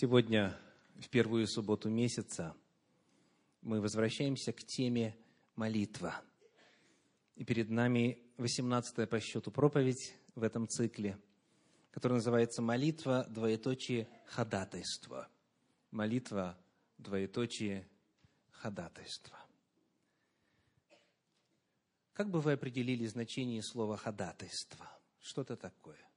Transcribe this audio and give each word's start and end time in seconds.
Сегодня, 0.00 0.56
в 1.00 1.08
первую 1.08 1.48
субботу 1.48 1.90
месяца, 1.90 2.54
мы 3.62 3.80
возвращаемся 3.80 4.52
к 4.52 4.62
теме 4.62 5.18
молитва. 5.56 6.22
И 7.34 7.42
перед 7.42 7.68
нами 7.68 8.16
18 8.36 9.10
по 9.10 9.18
счету 9.18 9.50
проповедь 9.50 10.14
в 10.36 10.44
этом 10.44 10.68
цикле, 10.68 11.18
которая 11.90 12.18
называется 12.18 12.62
«Молитва, 12.62 13.26
двоеточие, 13.28 14.08
ходатайство». 14.26 15.28
Молитва, 15.90 16.56
двоеточие, 16.98 17.88
ходатайство. 18.52 19.36
Как 22.12 22.30
бы 22.30 22.40
вы 22.40 22.52
определили 22.52 23.04
значение 23.06 23.64
слова 23.64 23.96
«ходатайство»? 23.96 24.88
Что 25.18 25.42
это 25.42 25.56
такое? 25.56 26.07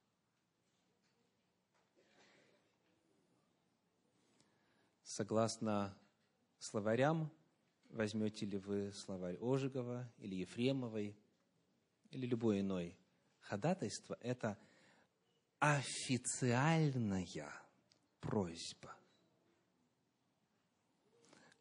Согласно 5.12 5.98
словарям, 6.60 7.32
возьмете 7.90 8.46
ли 8.46 8.58
вы 8.58 8.94
словарь 8.94 9.38
Ожегова 9.42 10.10
или 10.18 10.36
Ефремовой, 10.36 11.18
или 12.12 12.26
любой 12.26 12.62
иной, 12.62 12.98
ходатайство– 13.40 14.18
это 14.22 14.58
официальная 15.60 17.52
просьба. 18.20 18.96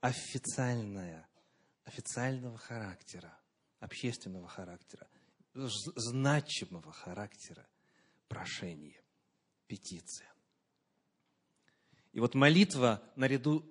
Официальная, 0.01 1.29
официального 1.85 2.57
характера, 2.57 3.37
общественного 3.81 4.49
характера, 4.49 5.09
значимого 5.53 6.93
характера 6.93 7.67
прошение, 8.29 9.03
петиция. 9.67 10.33
И 12.13 12.21
вот 12.21 12.35
молитва 12.35 13.03
наряду 13.17 13.65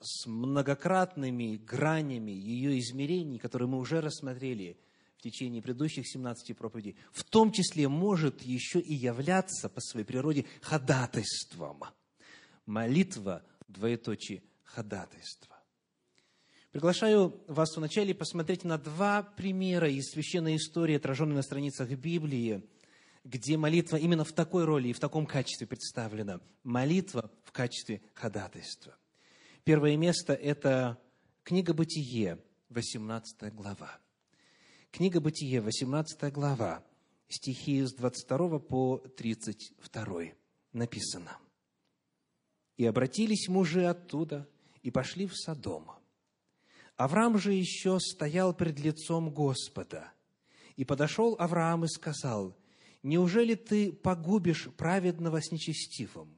с 0.00 0.26
многократными 0.26 1.56
гранями 1.56 2.30
ее 2.30 2.78
измерений, 2.78 3.38
которые 3.38 3.68
мы 3.68 3.78
уже 3.78 4.00
рассмотрели 4.00 4.78
в 5.18 5.22
течение 5.22 5.60
предыдущих 5.60 6.08
17 6.08 6.56
проповедей, 6.56 6.96
в 7.12 7.24
том 7.24 7.52
числе 7.52 7.88
может 7.88 8.42
еще 8.42 8.80
и 8.80 8.94
являться 8.94 9.68
по 9.68 9.80
своей 9.80 10.06
природе 10.06 10.46
ходатайством. 10.62 11.84
Молитва, 12.64 13.44
двоеточие, 13.68 14.42
ходатайство. 14.64 15.56
Приглашаю 16.70 17.42
вас 17.48 17.76
вначале 17.76 18.14
посмотреть 18.14 18.64
на 18.64 18.78
два 18.78 19.22
примера 19.22 19.90
из 19.90 20.10
священной 20.12 20.56
истории, 20.56 20.96
отраженной 20.96 21.34
на 21.34 21.42
страницах 21.42 21.90
Библии– 21.90 22.64
где 23.24 23.56
молитва 23.56 23.96
именно 23.96 24.24
в 24.24 24.32
такой 24.32 24.64
роли 24.64 24.88
и 24.88 24.92
в 24.92 25.00
таком 25.00 25.26
качестве 25.26 25.66
представлена. 25.66 26.40
Молитва 26.62 27.30
в 27.44 27.52
качестве 27.52 28.02
ходатайства. 28.14 28.96
Первое 29.64 29.96
место– 29.96 30.32
это 30.34 30.98
книга 31.42 31.74
«Бытие», 31.74 32.38
18 32.70 33.54
глава. 33.54 33.98
Книга 34.90 35.20
«Бытие», 35.20 35.60
18 35.60 36.32
глава, 36.32 36.84
стихи 37.28 37.82
с 37.82 37.92
22 37.92 38.58
по 38.58 38.98
32 38.98 40.32
написано. 40.72 41.36
«И 42.76 42.86
обратились 42.86 43.48
мужи 43.48 43.84
оттуда, 43.84 44.48
и 44.82 44.90
пошли 44.90 45.26
в 45.26 45.36
Содом. 45.36 45.90
Авраам 46.96 47.38
же 47.38 47.52
еще 47.52 47.98
стоял 47.98 48.54
пред 48.54 48.78
лицом 48.78 49.30
Господа. 49.30 50.12
И 50.76 50.84
подошел 50.84 51.36
Авраам 51.38 51.84
и 51.84 51.88
сказал, 51.88 52.56
Неужели 53.02 53.54
ты 53.54 53.92
погубишь 53.92 54.68
праведного 54.76 55.40
с 55.40 55.50
нечестивым? 55.50 56.36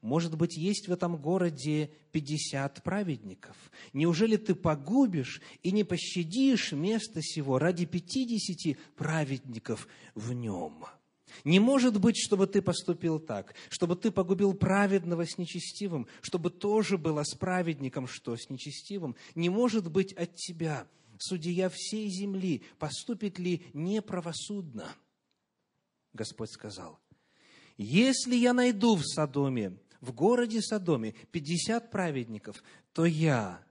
Может 0.00 0.36
быть, 0.36 0.56
есть 0.56 0.88
в 0.88 0.92
этом 0.92 1.16
городе 1.16 1.92
пятьдесят 2.10 2.82
праведников? 2.82 3.56
Неужели 3.92 4.36
ты 4.36 4.56
погубишь 4.56 5.40
и 5.62 5.70
не 5.70 5.84
пощадишь 5.84 6.72
место 6.72 7.22
сего 7.22 7.60
ради 7.60 7.84
пятидесяти 7.86 8.78
праведников 8.96 9.86
в 10.16 10.32
нем? 10.32 10.84
Не 11.44 11.60
может 11.60 12.00
быть, 12.00 12.16
чтобы 12.18 12.48
ты 12.48 12.60
поступил 12.60 13.20
так, 13.20 13.54
чтобы 13.68 13.94
ты 13.94 14.10
погубил 14.10 14.54
праведного 14.54 15.24
с 15.24 15.38
нечестивым, 15.38 16.08
чтобы 16.20 16.50
тоже 16.50 16.98
было 16.98 17.22
с 17.22 17.34
праведником, 17.36 18.08
что 18.08 18.36
с 18.36 18.50
нечестивым. 18.50 19.14
Не 19.36 19.50
может 19.50 19.90
быть 19.90 20.12
от 20.14 20.34
тебя, 20.34 20.88
судья 21.16 21.70
всей 21.70 22.08
земли, 22.10 22.64
поступит 22.80 23.38
ли 23.38 23.62
неправосудно– 23.72 24.88
Господь 26.12 26.50
сказал, 26.50 26.98
если 27.76 28.34
я 28.34 28.52
найду 28.52 28.96
в 28.96 29.04
Содоме, 29.04 29.78
в 30.00 30.12
городе 30.12 30.60
Содоме, 30.60 31.14
50 31.30 31.90
праведников, 31.90 32.62
то 32.92 33.04
я 33.04 33.64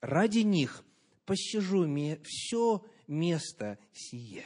ради 0.00 0.40
них 0.40 0.84
пощажу 1.24 1.86
все 2.24 2.84
место 3.06 3.78
сие. 3.92 4.44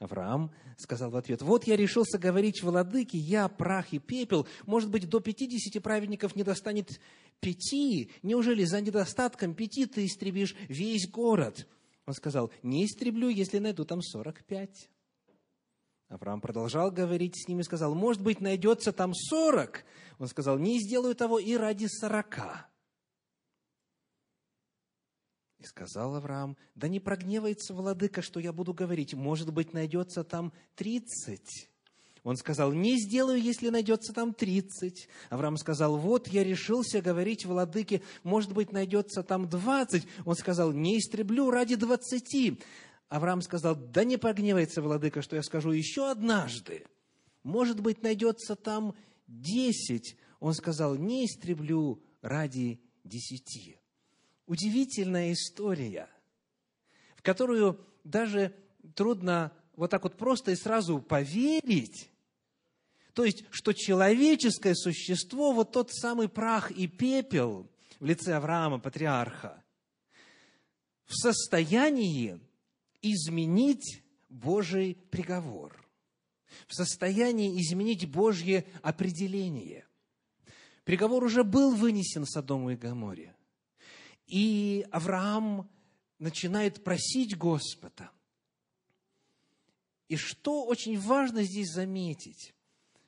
Авраам 0.00 0.50
сказал 0.76 1.10
в 1.10 1.16
ответ, 1.16 1.40
вот 1.40 1.66
я 1.66 1.76
решился 1.76 2.18
говорить 2.18 2.62
владыке, 2.62 3.16
я 3.16 3.48
прах 3.48 3.92
и 3.92 3.98
пепел, 3.98 4.46
может 4.66 4.90
быть, 4.90 5.08
до 5.08 5.20
пятидесяти 5.20 5.78
праведников 5.78 6.34
не 6.36 6.42
достанет 6.42 7.00
пяти, 7.40 8.10
неужели 8.22 8.64
за 8.64 8.80
недостатком 8.80 9.54
пяти 9.54 9.86
ты 9.86 10.04
истребишь 10.04 10.56
весь 10.68 11.08
город? 11.08 11.66
Он 12.06 12.12
сказал, 12.12 12.52
не 12.62 12.84
истреблю, 12.84 13.28
если 13.28 13.58
найду 13.58 13.84
там 13.84 14.02
сорок 14.02 14.44
пять. 14.44 14.90
Авраам 16.14 16.40
продолжал 16.40 16.92
говорить 16.92 17.34
с 17.36 17.48
ними 17.48 17.62
сказал, 17.62 17.92
может 17.94 18.22
быть, 18.22 18.40
найдется 18.40 18.92
там 18.92 19.12
сорок. 19.14 19.84
Он 20.20 20.28
сказал, 20.28 20.58
не 20.58 20.78
сделаю 20.78 21.16
того 21.16 21.40
и 21.40 21.56
ради 21.56 21.86
сорока. 21.86 22.68
И 25.58 25.64
сказал 25.64 26.14
Авраам, 26.14 26.56
да 26.76 26.86
не 26.86 27.00
прогневается 27.00 27.74
владыка, 27.74 28.22
что 28.22 28.38
я 28.38 28.52
буду 28.52 28.72
говорить, 28.72 29.14
может 29.14 29.52
быть, 29.52 29.72
найдется 29.72 30.22
там 30.22 30.52
тридцать. 30.76 31.68
Он 32.22 32.36
сказал, 32.36 32.72
не 32.72 32.96
сделаю, 32.98 33.42
если 33.42 33.68
найдется 33.68 34.12
там 34.12 34.34
тридцать. 34.34 35.08
Авраам 35.30 35.56
сказал, 35.56 35.96
вот 35.98 36.28
я 36.28 36.44
решился 36.44 37.02
говорить 37.02 37.44
владыке, 37.44 38.02
может 38.22 38.52
быть, 38.52 38.70
найдется 38.70 39.24
там 39.24 39.48
двадцать. 39.48 40.06
Он 40.24 40.36
сказал, 40.36 40.72
не 40.72 40.98
истреблю 40.98 41.50
ради 41.50 41.74
двадцати. 41.74 42.60
Авраам 43.08 43.42
сказал, 43.42 43.76
да 43.76 44.04
не 44.04 44.16
погневается, 44.16 44.82
владыка, 44.82 45.22
что 45.22 45.36
я 45.36 45.42
скажу 45.42 45.70
еще 45.70 46.10
однажды. 46.10 46.86
Может 47.42 47.80
быть, 47.80 48.02
найдется 48.02 48.56
там 48.56 48.94
десять. 49.26 50.16
Он 50.40 50.54
сказал, 50.54 50.96
не 50.96 51.26
истреблю 51.26 52.02
ради 52.22 52.80
десяти. 53.04 53.78
Удивительная 54.46 55.32
история, 55.32 56.08
в 57.16 57.22
которую 57.22 57.80
даже 58.02 58.54
трудно 58.94 59.52
вот 59.76 59.90
так 59.90 60.02
вот 60.02 60.16
просто 60.16 60.50
и 60.50 60.56
сразу 60.56 61.00
поверить. 61.00 62.10
То 63.12 63.24
есть, 63.24 63.44
что 63.50 63.72
человеческое 63.72 64.74
существо, 64.74 65.52
вот 65.52 65.72
тот 65.72 65.92
самый 65.92 66.28
прах 66.28 66.70
и 66.72 66.86
пепел 66.86 67.70
в 68.00 68.04
лице 68.04 68.34
Авраама, 68.34 68.78
патриарха, 68.78 69.62
в 71.06 71.14
состоянии 71.14 72.40
изменить 73.04 74.02
Божий 74.28 74.96
приговор, 75.10 75.86
в 76.66 76.74
состоянии 76.74 77.60
изменить 77.60 78.10
Божье 78.10 78.64
определение. 78.82 79.86
Приговор 80.84 81.22
уже 81.24 81.44
был 81.44 81.74
вынесен 81.74 82.26
Содому 82.26 82.70
и 82.70 82.76
Гаморе. 82.76 83.34
И 84.26 84.86
Авраам 84.90 85.70
начинает 86.18 86.82
просить 86.82 87.36
Господа. 87.36 88.10
И 90.08 90.16
что 90.16 90.64
очень 90.64 90.98
важно 90.98 91.42
здесь 91.44 91.70
заметить, 91.70 92.54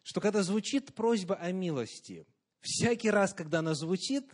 что 0.03 0.21
когда 0.21 0.43
звучит 0.43 0.95
просьба 0.95 1.37
о 1.37 1.53
милости, 1.53 2.27
всякий 2.61 3.11
раз, 3.11 3.35
когда 3.35 3.61
она 3.61 3.75
звучит, 3.75 4.25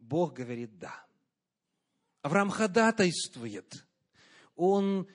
Бог 0.00 0.34
говорит 0.34 0.78
«да». 0.78 1.04
Авраам 2.22 2.50
ходатайствует 2.50 3.83
он 4.56 5.08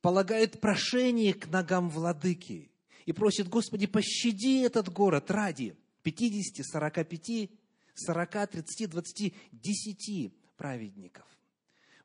полагает 0.00 0.60
прошение 0.60 1.34
к 1.34 1.48
ногам 1.48 1.90
владыки 1.90 2.70
и 3.06 3.12
просит, 3.12 3.48
Господи, 3.48 3.86
пощади 3.86 4.62
этот 4.64 4.88
город 4.88 5.30
ради 5.30 5.76
50, 6.02 6.64
45, 6.66 7.50
40, 7.94 8.50
30, 8.50 8.90
20, 8.90 9.34
10 9.52 10.32
праведников. 10.56 11.26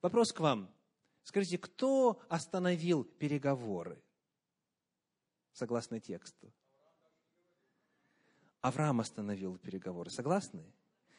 Вопрос 0.02 0.32
к 0.32 0.40
вам. 0.40 0.70
Скажите, 1.24 1.58
кто 1.58 2.22
остановил 2.28 3.04
переговоры? 3.06 4.02
Согласно 5.54 6.00
тексту. 6.00 6.52
Авраам 8.62 9.00
остановил 9.00 9.58
переговоры. 9.58 10.10
Согласны? 10.10 10.64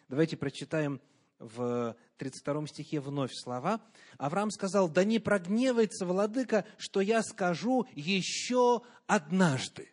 Давайте 0.09 0.37
прочитаем 0.37 1.01
в 1.39 1.97
32 2.17 2.67
стихе 2.69 3.01
вновь 3.01 3.33
слова. 3.35 3.81
Авраам 4.19 4.51
сказал, 4.51 4.89
да 4.89 5.05
не 5.05 5.19
прогневается 5.19 6.07
владыка, 6.07 6.65
что 6.79 7.01
я 7.01 7.23
скажу 7.23 7.87
еще 7.95 8.83
однажды. 9.07 9.91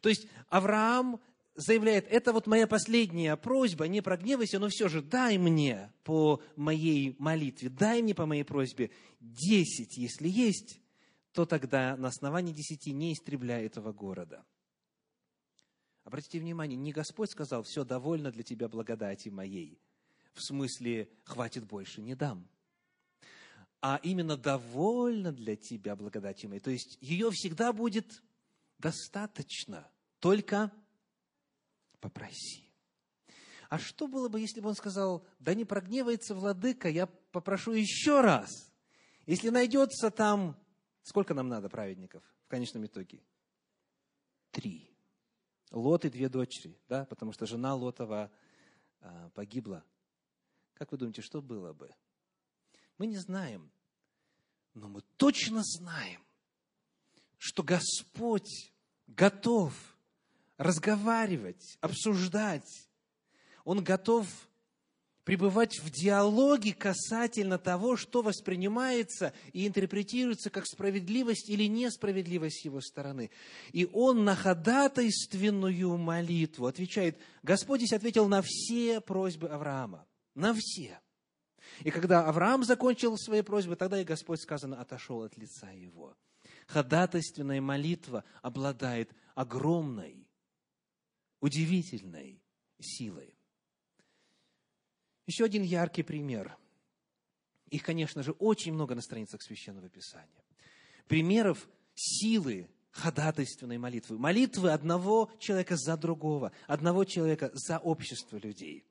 То 0.00 0.08
есть 0.08 0.28
Авраам 0.48 1.20
заявляет, 1.54 2.06
это 2.08 2.32
вот 2.32 2.46
моя 2.46 2.66
последняя 2.66 3.36
просьба, 3.36 3.86
не 3.86 4.00
прогневайся, 4.00 4.58
но 4.58 4.68
все 4.68 4.88
же 4.88 5.02
дай 5.02 5.38
мне 5.38 5.92
по 6.02 6.42
моей 6.56 7.16
молитве, 7.18 7.68
дай 7.68 8.02
мне 8.02 8.14
по 8.14 8.26
моей 8.26 8.44
просьбе 8.44 8.90
десять, 9.20 9.96
если 9.96 10.28
есть, 10.28 10.80
то 11.32 11.46
тогда 11.46 11.96
на 11.96 12.08
основании 12.08 12.52
десяти 12.52 12.92
не 12.92 13.12
истребляй 13.12 13.66
этого 13.66 13.92
города. 13.92 14.44
Обратите 16.04 16.38
внимание, 16.38 16.76
не 16.76 16.92
Господь 16.92 17.30
сказал, 17.30 17.62
все 17.62 17.84
довольно 17.84 18.30
для 18.30 18.42
тебя 18.42 18.68
благодати 18.68 19.30
моей, 19.30 19.80
в 20.34 20.42
смысле, 20.42 21.08
хватит 21.24 21.64
больше, 21.64 22.02
не 22.02 22.14
дам. 22.14 22.48
А 23.80 24.00
именно 24.02 24.36
довольно 24.36 25.32
для 25.32 25.56
тебя 25.56 25.94
благодати 25.94 26.46
моей. 26.46 26.60
То 26.60 26.70
есть 26.70 26.98
ее 27.00 27.30
всегда 27.30 27.72
будет 27.72 28.22
достаточно, 28.78 29.90
только 30.18 30.72
попроси. 32.00 32.72
А 33.68 33.78
что 33.78 34.06
было 34.08 34.28
бы, 34.28 34.40
если 34.40 34.60
бы 34.60 34.68
он 34.68 34.74
сказал, 34.74 35.26
да 35.38 35.54
не 35.54 35.64
прогневается 35.64 36.34
владыка, 36.34 36.88
я 36.88 37.06
попрошу 37.06 37.72
еще 37.72 38.20
раз. 38.20 38.50
Если 39.26 39.48
найдется 39.48 40.10
там, 40.10 40.56
сколько 41.02 41.34
нам 41.34 41.48
надо 41.48 41.68
праведников 41.68 42.22
в 42.44 42.48
конечном 42.48 42.86
итоге? 42.86 43.22
Три. 44.50 44.90
Лот 45.70 46.04
и 46.04 46.10
две 46.10 46.28
дочери, 46.28 46.78
да, 46.88 47.04
потому 47.06 47.32
что 47.32 47.46
жена 47.46 47.74
Лотова 47.74 48.30
а, 49.00 49.30
погибла. 49.30 49.84
Как 50.74 50.92
вы 50.92 50.98
думаете, 50.98 51.22
что 51.22 51.40
было 51.40 51.72
бы? 51.72 51.90
Мы 52.98 53.06
не 53.06 53.16
знаем, 53.16 53.70
но 54.74 54.88
мы 54.88 55.02
точно 55.16 55.62
знаем, 55.62 56.20
что 57.38 57.62
Господь 57.62 58.72
готов 59.06 59.74
разговаривать, 60.56 61.78
обсуждать. 61.80 62.88
Он 63.64 63.82
готов 63.82 64.26
пребывать 65.24 65.78
в 65.80 65.90
диалоге 65.90 66.74
касательно 66.74 67.58
того, 67.58 67.96
что 67.96 68.22
воспринимается 68.22 69.32
и 69.52 69.66
интерпретируется 69.66 70.50
как 70.50 70.66
справедливость 70.66 71.48
или 71.48 71.64
несправедливость 71.64 72.64
его 72.64 72.80
стороны. 72.80 73.30
И 73.72 73.88
он 73.92 74.24
на 74.24 74.36
ходатайственную 74.36 75.96
молитву 75.96 76.66
отвечает, 76.66 77.18
Господь 77.42 77.80
здесь 77.80 77.94
ответил 77.94 78.28
на 78.28 78.42
все 78.42 79.00
просьбы 79.00 79.48
Авраама, 79.48 80.06
на 80.34 80.54
все. 80.54 81.00
И 81.80 81.90
когда 81.90 82.26
Авраам 82.26 82.64
закончил 82.64 83.16
свои 83.16 83.42
просьбы, 83.42 83.76
тогда 83.76 84.00
и 84.00 84.04
Господь, 84.04 84.40
сказано, 84.40 84.80
отошел 84.80 85.22
от 85.22 85.36
лица 85.36 85.70
его. 85.70 86.16
Ходатайственная 86.66 87.60
молитва 87.60 88.24
обладает 88.42 89.10
огромной 89.34 90.26
удивительной 91.40 92.42
силой. 92.80 93.36
Еще 95.26 95.44
один 95.44 95.62
яркий 95.62 96.02
пример. 96.02 96.56
Их, 97.70 97.82
конечно 97.82 98.22
же, 98.22 98.32
очень 98.32 98.72
много 98.72 98.94
на 98.94 99.00
страницах 99.00 99.42
Священного 99.42 99.88
Писания. 99.88 100.44
Примеров 101.08 101.68
силы 101.94 102.68
ходатайственной 102.90 103.78
молитвы. 103.78 104.18
Молитвы 104.18 104.70
одного 104.70 105.30
человека 105.38 105.76
за 105.76 105.96
другого, 105.96 106.52
одного 106.66 107.04
человека 107.04 107.50
за 107.52 107.78
общество 107.78 108.36
людей. 108.36 108.86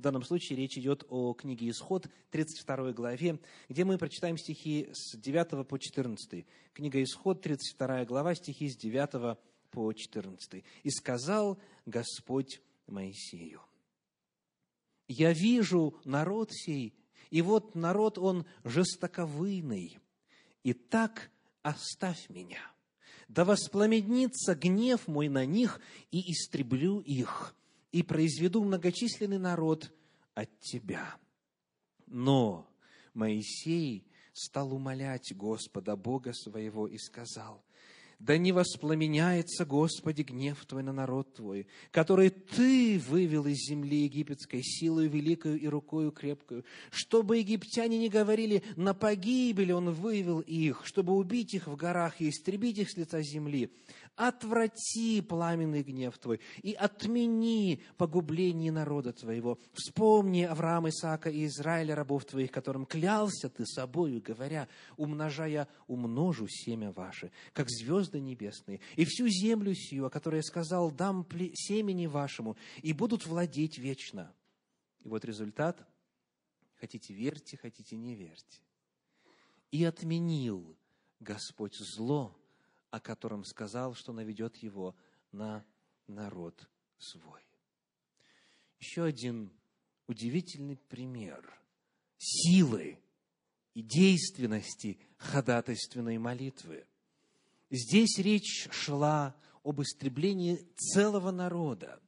В 0.00 0.02
данном 0.02 0.22
случае 0.22 0.56
речь 0.56 0.78
идет 0.78 1.04
о 1.10 1.34
книге 1.34 1.68
Исход, 1.68 2.08
32 2.30 2.92
главе, 2.92 3.38
где 3.68 3.84
мы 3.84 3.98
прочитаем 3.98 4.38
стихи 4.38 4.88
с 4.94 5.14
9 5.14 5.68
по 5.68 5.76
14. 5.76 6.46
Книга 6.72 7.02
Исход, 7.02 7.42
32 7.42 8.06
глава, 8.06 8.34
стихи 8.34 8.70
с 8.70 8.78
9 8.78 9.36
по 9.70 9.92
14. 9.92 10.64
«И 10.84 10.90
сказал 10.90 11.58
Господь 11.84 12.62
Моисею, 12.86 13.60
«Я 15.06 15.34
вижу 15.34 15.94
народ 16.06 16.50
сей, 16.50 16.94
и 17.28 17.42
вот 17.42 17.74
народ 17.74 18.16
он 18.16 18.46
жестоковыйный, 18.64 19.98
и 20.62 20.72
так 20.72 21.30
оставь 21.60 22.30
меня, 22.30 22.72
да 23.28 23.44
воспламенится 23.44 24.54
гнев 24.54 25.06
мой 25.08 25.28
на 25.28 25.44
них, 25.44 25.78
и 26.10 26.32
истреблю 26.32 27.00
их, 27.00 27.54
и 27.92 28.02
произведу 28.02 28.64
многочисленный 28.64 29.38
народ 29.38 29.92
от 30.34 30.48
тебя». 30.60 31.16
Но 32.06 32.68
Моисей 33.14 34.06
стал 34.32 34.72
умолять 34.72 35.32
Господа 35.34 35.96
Бога 35.96 36.32
своего 36.32 36.86
и 36.88 36.98
сказал, 36.98 37.64
да 38.20 38.36
не 38.36 38.52
воспламеняется, 38.52 39.64
Господи, 39.64 40.20
гнев 40.20 40.64
Твой 40.66 40.82
на 40.82 40.92
народ 40.92 41.34
Твой, 41.34 41.66
который 41.90 42.28
Ты 42.28 42.98
вывел 42.98 43.46
из 43.46 43.56
земли 43.66 44.04
египетской 44.04 44.62
силой 44.62 45.08
великою 45.08 45.58
и 45.58 45.66
рукою 45.66 46.12
крепкою, 46.12 46.66
чтобы 46.90 47.38
египтяне 47.38 47.96
не 47.96 48.10
говорили, 48.10 48.62
на 48.76 48.92
погибель 48.92 49.72
Он 49.72 49.94
вывел 49.94 50.40
их, 50.40 50.82
чтобы 50.84 51.14
убить 51.14 51.54
их 51.54 51.66
в 51.66 51.76
горах 51.76 52.20
и 52.20 52.28
истребить 52.28 52.78
их 52.78 52.90
с 52.90 52.96
лица 52.98 53.22
земли 53.22 53.72
отврати 54.16 55.22
пламенный 55.22 55.82
гнев 55.82 56.18
Твой 56.18 56.40
и 56.62 56.72
отмени 56.72 57.82
погубление 57.96 58.72
народа 58.72 59.12
Твоего. 59.12 59.58
Вспомни 59.72 60.42
Авраама, 60.42 60.90
Исаака 60.90 61.30
и 61.30 61.46
Израиля, 61.46 61.94
рабов 61.94 62.24
Твоих, 62.24 62.50
которым 62.50 62.86
клялся 62.86 63.48
Ты 63.48 63.66
собою, 63.66 64.22
говоря, 64.22 64.68
умножая, 64.96 65.68
умножу 65.86 66.46
семя 66.48 66.92
ваше, 66.92 67.32
как 67.52 67.68
звезды 67.70 68.20
небесные, 68.20 68.80
и 68.96 69.04
всю 69.04 69.28
землю 69.28 69.74
сию, 69.74 70.06
о 70.06 70.10
которой 70.10 70.36
я 70.36 70.42
сказал, 70.42 70.90
дам 70.90 71.26
семени 71.54 72.06
вашему, 72.06 72.56
и 72.82 72.92
будут 72.92 73.26
владеть 73.26 73.78
вечно. 73.78 74.34
И 75.00 75.08
вот 75.08 75.24
результат. 75.24 75.86
Хотите 76.80 77.12
верьте, 77.12 77.58
хотите 77.58 77.96
не 77.96 78.14
верьте. 78.14 78.62
И 79.70 79.84
отменил 79.84 80.76
Господь 81.20 81.76
зло, 81.76 82.34
о 82.90 83.00
котором 83.00 83.44
сказал, 83.44 83.94
что 83.94 84.12
наведет 84.12 84.56
его 84.56 84.94
на 85.32 85.64
народ 86.06 86.68
свой. 86.98 87.42
Еще 88.78 89.04
один 89.04 89.52
удивительный 90.06 90.76
пример 90.76 91.60
силы 92.18 92.98
и 93.74 93.82
действенности 93.82 94.98
ходатайственной 95.16 96.18
молитвы. 96.18 96.86
Здесь 97.70 98.18
речь 98.18 98.68
шла 98.72 99.36
об 99.62 99.80
истреблении 99.80 100.56
целого 100.76 101.30
народа. 101.30 102.02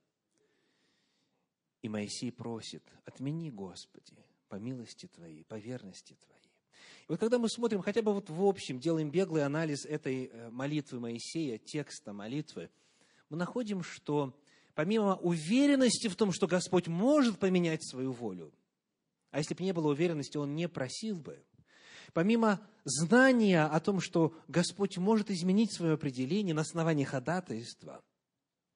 И 1.82 1.88
Моисей 1.88 2.32
просит, 2.32 2.83
отмени, 3.04 3.50
Господи, 3.50 4.16
по 4.49 4.57
милости 4.57 5.07
Твоей, 5.07 5.45
по 5.45 5.59
верности 5.59 6.14
Твоей. 6.14 6.41
Вот 7.12 7.21
когда 7.21 7.38
мы 7.38 7.50
смотрим, 7.50 7.83
хотя 7.83 8.00
бы 8.00 8.14
вот 8.14 8.31
в 8.31 8.42
общем, 8.42 8.81
делаем 8.81 9.11
беглый 9.11 9.45
анализ 9.45 9.85
этой 9.85 10.31
э, 10.33 10.49
молитвы 10.49 10.99
Моисея, 10.99 11.59
текста 11.59 12.14
молитвы, 12.14 12.71
мы 13.28 13.37
находим, 13.37 13.83
что 13.83 14.35
помимо 14.75 15.16
уверенности 15.16 16.09
в 16.09 16.16
том, 16.16 16.33
что 16.33 16.47
Господь 16.47 16.88
может 16.88 17.38
поменять 17.38 17.87
свою 17.87 18.12
волю, 18.12 18.50
а 19.31 19.37
если 19.37 19.52
бы 19.52 19.62
не 19.62 19.75
было 19.75 19.90
уверенности, 19.90 20.38
Он 20.38 20.54
не 20.54 20.71
просил 20.71 21.19
бы, 21.19 21.45
помимо 22.14 22.66
знания 22.85 23.66
о 23.66 23.78
том, 23.78 24.00
что 24.00 24.35
Господь 24.49 24.97
может 24.97 25.31
изменить 25.31 25.75
свое 25.75 25.92
определение 25.92 26.54
на 26.54 26.62
основании 26.62 27.04
ходатайства, 27.04 28.02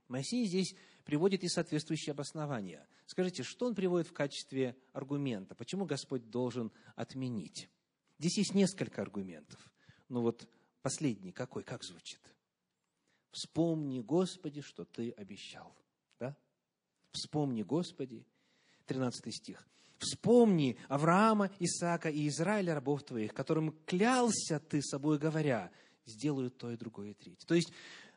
Моисей 0.09 0.45
здесь 0.45 0.75
приводит 1.07 1.43
и 1.43 1.49
соответствующие 1.49 2.13
обоснования. 2.13 2.87
Скажите, 3.07 3.45
что 3.45 3.65
он 3.65 3.75
приводит 3.75 4.09
в 4.09 4.13
качестве 4.13 4.77
аргумента? 4.93 5.55
Почему 5.55 5.87
Господь 5.87 6.29
должен 6.29 6.71
отменить? 6.97 7.71
Здесь 8.19 8.39
есть 8.39 8.55
несколько 8.55 9.03
аргументов. 9.03 9.61
Но 10.09 10.23
вот 10.23 10.49
последний 10.83 11.33
какой, 11.33 11.63
как 11.63 11.85
звучит? 11.85 12.21
Вспомни, 13.31 14.01
Господи, 14.01 14.63
что 14.63 14.85
Ты 14.85 15.11
обещал. 15.11 15.77
Да? 16.19 16.37
Вспомни, 17.13 17.63
Господи, 17.63 18.27
13 18.87 19.35
стих. 19.35 19.69
Вспомни 19.99 20.79
Авраама, 20.89 21.51
Исаака 21.59 22.09
и 22.09 22.29
Израиля, 22.29 22.75
рабов 22.75 23.03
Твоих, 23.03 23.35
которым 23.35 23.73
клялся 23.85 24.61
Ты 24.61 24.83
собой, 24.83 25.19
говоря, 25.19 25.71
сделаю 26.07 26.51
то 26.51 26.71
и 26.71 26.77
другое 26.77 27.11
и 27.11 27.15
третье. 27.15 27.47
То 27.47 27.55
есть 27.55 27.73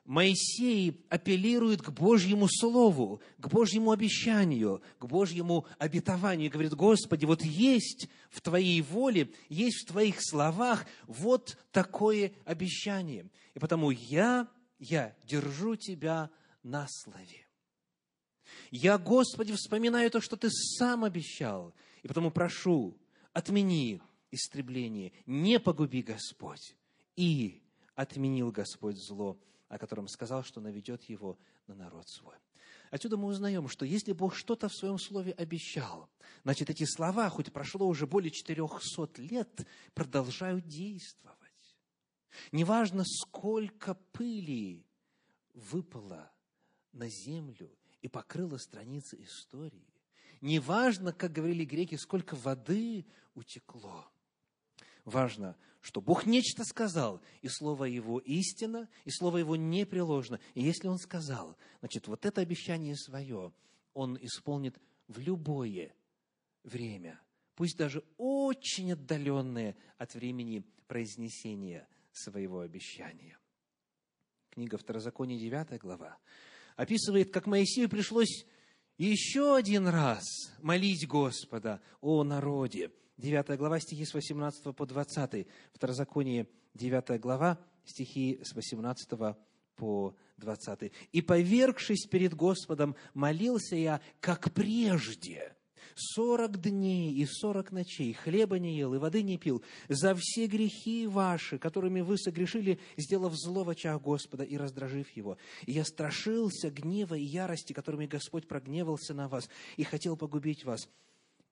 Моисей 0.10 1.06
апеллирует 1.10 1.84
к 1.84 1.92
Божьему 1.92 2.48
Слову, 2.50 3.22
к 3.38 3.48
Божьему 3.48 3.92
обещанию, 3.92 4.82
к 4.98 5.06
Божьему 5.06 5.68
обетованию 5.78 6.48
и 6.48 6.50
говорит, 6.50 6.74
Господи, 6.74 7.26
вот 7.26 7.44
есть 7.44 8.10
в 8.32 8.42
Твоей 8.42 8.82
воле, 8.82 9.32
есть 9.50 9.84
в 9.84 9.90
Твоих 9.90 10.16
словах 10.20 10.88
вот 11.06 11.60
такое 11.72 12.34
обещание. 12.44 13.30
И 13.54 13.60
потому 13.60 13.92
я, 13.92 14.48
я 14.80 15.16
держу 15.26 15.76
Тебя 15.76 16.32
на 16.64 16.88
слове. 16.90 17.46
Я, 18.72 18.98
Господи, 18.98 19.54
вспоминаю 19.54 20.10
то, 20.10 20.22
что 20.22 20.38
Ты 20.38 20.50
сам 20.50 21.04
обещал, 21.04 21.72
и 22.02 22.08
потому 22.08 22.32
прошу, 22.32 22.98
отмени 23.32 24.02
истребление, 24.32 25.12
не 25.28 25.60
погуби 25.60 26.02
Господь. 26.02 26.76
И 27.16 27.62
отменил 27.94 28.52
Господь 28.52 28.98
зло 28.98 29.38
о 29.70 29.78
котором 29.78 30.08
сказал, 30.08 30.44
что 30.44 30.60
наведет 30.60 31.04
его 31.04 31.38
на 31.68 31.76
народ 31.76 32.10
свой. 32.10 32.36
Отсюда 32.92 33.18
мы 33.18 33.28
узнаем, 33.28 33.68
что 33.68 33.86
если 33.86 34.14
Бог 34.14 34.36
что-то 34.36 34.68
в 34.68 34.74
своем 34.74 34.98
слове 34.98 35.32
обещал, 35.34 36.10
значит, 36.44 36.70
эти 36.70 36.86
слова, 36.86 37.30
хоть 37.30 37.54
прошло 37.54 37.88
уже 37.88 38.08
более 38.08 38.32
400 38.32 39.22
лет, 39.22 39.68
продолжают 39.94 40.68
действовать. 40.68 41.38
Неважно, 42.52 43.04
сколько 43.06 43.94
пыли 43.94 44.86
выпало 45.54 46.32
на 46.92 47.08
землю 47.10 47.72
и 48.02 48.08
покрыло 48.08 48.58
страницы 48.58 49.22
истории. 49.22 49.94
Неважно, 50.42 51.14
как 51.14 51.32
говорили 51.32 51.66
греки, 51.66 51.96
сколько 51.96 52.36
воды 52.36 53.06
утекло. 53.36 54.10
Важно, 55.06 55.56
что 55.82 56.02
Бог 56.02 56.26
нечто 56.26 56.64
сказал, 56.66 57.22
и 57.42 57.48
Слово 57.48 57.86
Его 57.86 58.20
истина, 58.20 58.90
и 59.06 59.12
Слово 59.12 59.38
Его 59.38 59.56
непреложно. 59.56 60.40
И 60.54 60.62
если 60.62 60.88
Он 60.88 60.98
сказал, 60.98 61.58
значит, 61.80 62.08
вот 62.08 62.26
это 62.26 62.42
обещание 62.42 62.96
свое 62.96 63.54
Он 63.94 64.18
исполнит 64.22 64.80
в 65.08 65.20
любое 65.20 65.94
время, 66.64 67.20
пусть 67.56 67.78
даже 67.78 68.04
очень 68.18 68.94
отдаленное 68.94 69.76
от 69.98 70.14
времени 70.14 70.64
произнесения 70.88 71.88
своего 72.12 72.60
обещания. 72.60 73.38
Книга 74.50 74.78
Второзакония, 74.78 75.40
9 75.40 75.80
глава, 75.80 76.18
описывает, 76.76 77.32
как 77.32 77.46
Моисею 77.46 77.88
пришлось 77.88 78.46
еще 78.98 79.56
один 79.56 79.88
раз 79.88 80.26
молить 80.60 81.08
Господа 81.08 81.82
о 82.02 82.24
народе. 82.24 82.92
9 83.20 83.58
глава, 83.58 83.82
стихи 83.82 84.06
с 84.06 84.14
18 84.14 84.74
по 84.74 84.86
20. 84.86 85.46
Второзаконие, 85.74 86.48
9 86.74 87.20
глава, 87.20 87.60
стихи 87.84 88.40
с 88.42 88.56
18 88.56 89.36
по 89.76 90.16
20. 90.38 90.92
«И, 91.12 91.22
повергшись 91.22 92.08
перед 92.08 92.34
Господом, 92.34 92.96
молился 93.14 93.76
я, 93.76 94.00
как 94.22 94.54
прежде, 94.54 95.54
сорок 95.96 96.62
дней 96.62 97.14
и 97.14 97.26
сорок 97.26 97.74
ночей 97.74 98.14
хлеба 98.14 98.58
не 98.58 98.78
ел 98.78 98.94
и 98.94 98.98
воды 98.98 99.22
не 99.22 99.38
пил 99.38 99.62
за 99.90 100.16
все 100.16 100.48
грехи 100.48 101.06
ваши, 101.06 101.58
которыми 101.58 102.00
вы 102.00 102.18
согрешили, 102.18 102.80
сделав 102.96 103.34
зло 103.36 103.66
в 103.66 103.70
очах 103.70 104.02
Господа 104.02 104.46
и 104.46 104.56
раздражив 104.56 105.10
его. 105.12 105.38
И 105.66 105.74
я 105.74 105.84
страшился 105.84 106.72
гнева 106.72 107.16
и 107.16 107.24
ярости, 107.26 107.74
которыми 107.74 108.06
Господь 108.06 108.48
прогневался 108.48 109.14
на 109.14 109.28
вас 109.28 109.50
и 109.76 109.84
хотел 109.84 110.16
погубить 110.16 110.64
вас. 110.64 110.88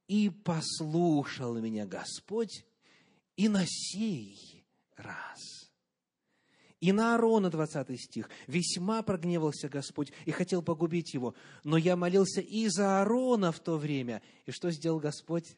И 0.07 0.29
послушал 0.29 1.59
меня 1.59 1.85
Господь 1.85 2.65
и 3.35 3.49
на 3.49 3.65
сей 3.65 4.65
раз 4.95 5.67
и 6.79 6.91
на 6.91 7.15
Аарона, 7.15 7.49
20 7.49 7.99
стих, 7.99 8.29
весьма 8.45 9.01
прогневался 9.01 9.67
Господь 9.67 10.11
и 10.25 10.31
хотел 10.31 10.61
погубить 10.61 11.13
его. 11.13 11.33
Но 11.63 11.77
я 11.77 11.95
молился 11.95 12.41
и 12.41 12.67
за 12.67 12.99
Аарона 12.99 13.51
в 13.51 13.59
то 13.59 13.77
время. 13.77 14.21
И 14.45 14.51
что 14.51 14.69
сделал 14.69 14.99
Господь? 14.99 15.57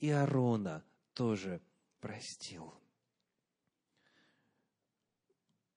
И 0.00 0.10
Аарона 0.10 0.84
тоже 1.14 1.62
простил. 2.00 2.74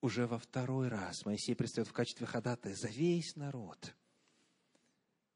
Уже 0.00 0.26
во 0.26 0.38
второй 0.38 0.88
раз 0.88 1.24
Моисей 1.24 1.56
предстает 1.56 1.88
в 1.88 1.92
качестве 1.92 2.26
ходатая 2.26 2.74
за 2.74 2.88
весь 2.88 3.36
народ. 3.36 3.94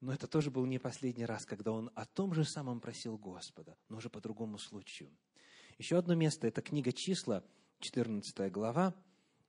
Но 0.02 0.12
это 0.12 0.26
тоже 0.26 0.50
был 0.50 0.66
не 0.66 0.80
последний 0.80 1.24
раз, 1.24 1.46
когда 1.46 1.70
он 1.70 1.88
о 1.94 2.04
том 2.04 2.34
же 2.34 2.44
самом 2.44 2.80
просил 2.80 3.16
Господа, 3.16 3.78
но 3.88 3.98
уже 3.98 4.10
по 4.10 4.20
другому 4.20 4.58
случаю. 4.58 5.08
Еще 5.78 5.96
одно 5.96 6.16
место– 6.16 6.46
это 6.48 6.60
книга 6.60 6.92
«Числа», 6.92 7.44
14 7.78 8.50
глава, 8.50 8.96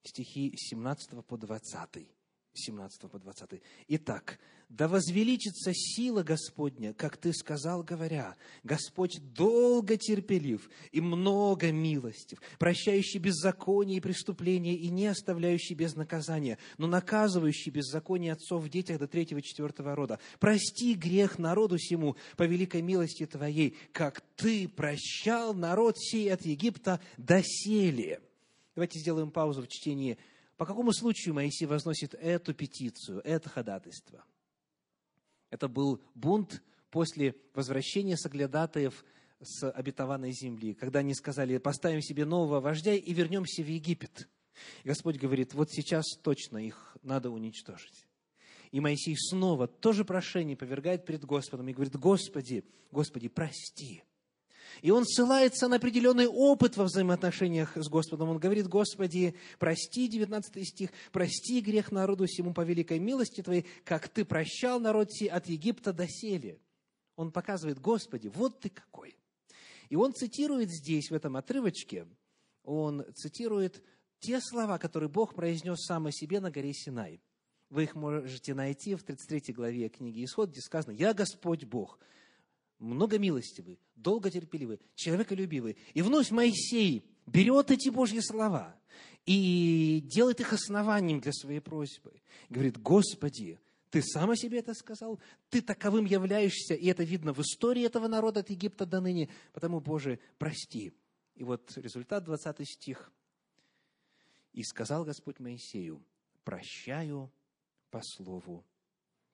стихи 0.03 0.53
17 0.55 1.25
по 1.25 1.37
20. 1.37 2.07
17 2.53 3.09
по 3.09 3.19
20. 3.19 3.61
Итак, 3.87 4.39
да 4.69 4.87
возвеличится 4.87 5.71
сила 5.73 6.23
Господня, 6.23 6.93
как 6.93 7.17
ты 7.17 7.33
сказал, 7.33 7.83
говоря, 7.83 8.35
Господь 8.63 9.19
долго 9.33 9.97
терпелив 9.97 10.69
и 10.91 11.01
много 11.01 11.71
милостив, 11.71 12.39
прощающий 12.59 13.19
беззаконие 13.19 13.97
и 13.97 14.01
преступления 14.01 14.75
и 14.75 14.89
не 14.89 15.07
оставляющий 15.07 15.75
без 15.75 15.95
наказания, 15.95 16.57
но 16.77 16.87
наказывающий 16.87 17.71
беззаконие 17.71 18.33
отцов 18.33 18.63
в 18.63 18.69
детях 18.69 18.99
до 18.99 19.07
третьего 19.07 19.39
и 19.39 19.43
четвертого 19.43 19.95
рода. 19.95 20.19
Прости 20.39 20.95
грех 20.95 21.39
народу 21.39 21.77
сему 21.77 22.15
по 22.37 22.43
великой 22.43 22.81
милости 22.81 23.25
Твоей, 23.25 23.75
как 23.91 24.21
ты 24.35 24.67
прощал 24.67 25.53
народ 25.53 25.99
сей 25.99 26.31
от 26.33 26.45
Египта 26.45 26.99
доселе. 27.17 28.21
Давайте 28.75 28.99
сделаем 28.99 29.29
паузу 29.29 29.61
в 29.61 29.67
чтении. 29.67 30.17
По 30.57 30.65
какому 30.65 30.93
случаю 30.93 31.33
Моисей 31.33 31.65
возносит 31.65 32.13
эту 32.13 32.53
петицию, 32.53 33.21
это 33.23 33.49
ходатайство? 33.49 34.23
Это 35.49 35.67
был 35.67 36.01
бунт 36.15 36.63
после 36.89 37.35
возвращения 37.53 38.17
соглядатаев 38.17 39.03
с 39.41 39.69
обетованной 39.69 40.31
земли, 40.31 40.73
когда 40.73 40.99
они 40.99 41.13
сказали, 41.13 41.57
поставим 41.57 42.01
себе 42.01 42.25
нового 42.25 42.59
вождя 42.59 42.93
и 42.93 43.13
вернемся 43.13 43.63
в 43.63 43.67
Египет. 43.67 44.29
И 44.83 44.87
Господь 44.87 45.17
говорит, 45.17 45.53
вот 45.53 45.71
сейчас 45.71 46.05
точно 46.21 46.57
их 46.59 46.95
надо 47.01 47.29
уничтожить. 47.29 48.07
И 48.71 48.79
Моисей 48.79 49.15
снова 49.17 49.67
тоже 49.67 50.05
прошение 50.05 50.57
повергает 50.57 51.05
перед 51.05 51.25
Господом 51.25 51.67
и 51.67 51.73
говорит, 51.73 51.95
Господи, 51.95 52.63
Господи, 52.91 53.27
прости. 53.27 54.03
И 54.81 54.91
он 54.91 55.05
ссылается 55.05 55.67
на 55.67 55.77
определенный 55.77 56.27
опыт 56.27 56.77
во 56.77 56.85
взаимоотношениях 56.85 57.75
с 57.75 57.87
Господом. 57.87 58.29
Он 58.29 58.39
говорит, 58.39 58.67
Господи, 58.67 59.35
прости, 59.59 60.07
19 60.07 60.67
стих, 60.67 60.89
прости 61.11 61.61
грех 61.61 61.91
народу 61.91 62.25
всему 62.25 62.53
по 62.53 62.61
великой 62.61 62.99
милости 62.99 63.41
Твоей, 63.41 63.65
как 63.85 64.09
Ты 64.09 64.25
прощал 64.25 64.79
народ 64.79 65.11
сей 65.11 65.27
от 65.27 65.47
Египта 65.47 65.93
до 65.93 66.07
сели. 66.07 66.59
Он 67.15 67.31
показывает, 67.31 67.79
Господи, 67.79 68.27
вот 68.27 68.59
Ты 68.59 68.69
какой. 68.69 69.15
И 69.89 69.95
он 69.95 70.13
цитирует 70.13 70.71
здесь, 70.71 71.11
в 71.11 71.13
этом 71.13 71.37
отрывочке, 71.37 72.07
он 72.63 73.05
цитирует 73.15 73.83
те 74.19 74.39
слова, 74.39 74.77
которые 74.77 75.09
Бог 75.09 75.35
произнес 75.35 75.85
сам 75.85 76.07
о 76.07 76.11
себе 76.11 76.39
на 76.39 76.49
горе 76.49 76.73
Синай. 76.73 77.21
Вы 77.69 77.83
их 77.83 77.95
можете 77.95 78.53
найти 78.53 78.95
в 78.95 79.03
33 79.03 79.53
главе 79.53 79.89
книги 79.89 80.23
Исход, 80.23 80.49
где 80.49 80.61
сказано 80.61 80.93
«Я 80.93 81.13
Господь 81.13 81.65
Бог, 81.65 81.99
многомилостивый, 82.83 83.79
долготерпеливый, 83.95 84.79
человеколюбивый. 84.95 85.77
И 85.93 86.01
вновь 86.01 86.31
Моисей 86.31 87.05
берет 87.25 87.71
эти 87.71 87.89
Божьи 87.89 88.19
слова 88.19 88.75
и 89.25 90.01
делает 90.05 90.39
их 90.41 90.53
основанием 90.53 91.19
для 91.21 91.31
своей 91.31 91.61
просьбы. 91.61 92.21
Говорит, 92.49 92.77
Господи, 92.77 93.59
ты 93.89 94.01
сам 94.01 94.31
о 94.31 94.35
себе 94.35 94.59
это 94.59 94.73
сказал, 94.73 95.19
ты 95.49 95.61
таковым 95.61 96.05
являешься, 96.05 96.73
и 96.73 96.87
это 96.87 97.03
видно 97.03 97.33
в 97.33 97.39
истории 97.39 97.83
этого 97.83 98.07
народа 98.07 98.41
от 98.41 98.49
Египта 98.49 98.85
до 98.85 98.99
ныне, 98.99 99.29
потому, 99.53 99.79
Боже, 99.79 100.19
прости. 100.37 100.93
И 101.35 101.43
вот 101.43 101.71
результат, 101.77 102.23
20 102.25 102.67
стих. 102.67 103.11
«И 104.51 104.61
сказал 104.63 105.03
Господь 105.03 105.39
Моисею, 105.39 106.03
прощаю 106.43 107.31
по 107.89 108.01
слову 108.03 108.63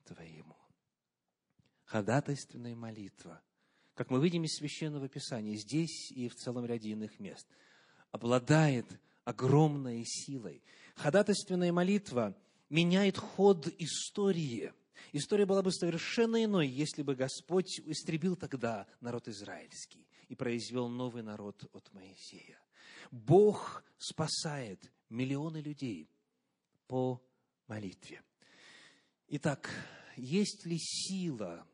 Твоему» 0.05 0.55
ходатайственная 1.89 2.75
молитва, 2.75 3.41
как 3.95 4.11
мы 4.11 4.23
видим 4.23 4.43
из 4.43 4.55
Священного 4.57 5.09
Писания, 5.09 5.55
здесь 5.55 6.11
и 6.11 6.29
в 6.29 6.35
целом 6.35 6.65
ряде 6.65 6.91
иных 6.91 7.19
мест, 7.19 7.47
обладает 8.11 8.85
огромной 9.25 10.03
силой. 10.05 10.63
Ходатайственная 10.95 11.73
молитва 11.73 12.37
меняет 12.69 13.17
ход 13.17 13.67
истории. 13.79 14.71
История 15.13 15.47
была 15.47 15.63
бы 15.63 15.71
совершенно 15.71 16.43
иной, 16.43 16.67
если 16.67 17.01
бы 17.01 17.15
Господь 17.15 17.79
истребил 17.79 18.35
тогда 18.35 18.85
народ 19.01 19.27
израильский 19.27 20.07
и 20.27 20.35
произвел 20.35 20.89
новый 20.89 21.23
народ 21.23 21.67
от 21.73 21.91
Моисея. 21.91 22.59
Бог 23.09 23.83
спасает 23.97 24.91
миллионы 25.09 25.57
людей 25.57 26.07
по 26.87 27.19
молитве. 27.67 28.21
Итак, 29.27 29.69
есть 30.15 30.65
ли 30.67 30.77
сила 30.77 31.65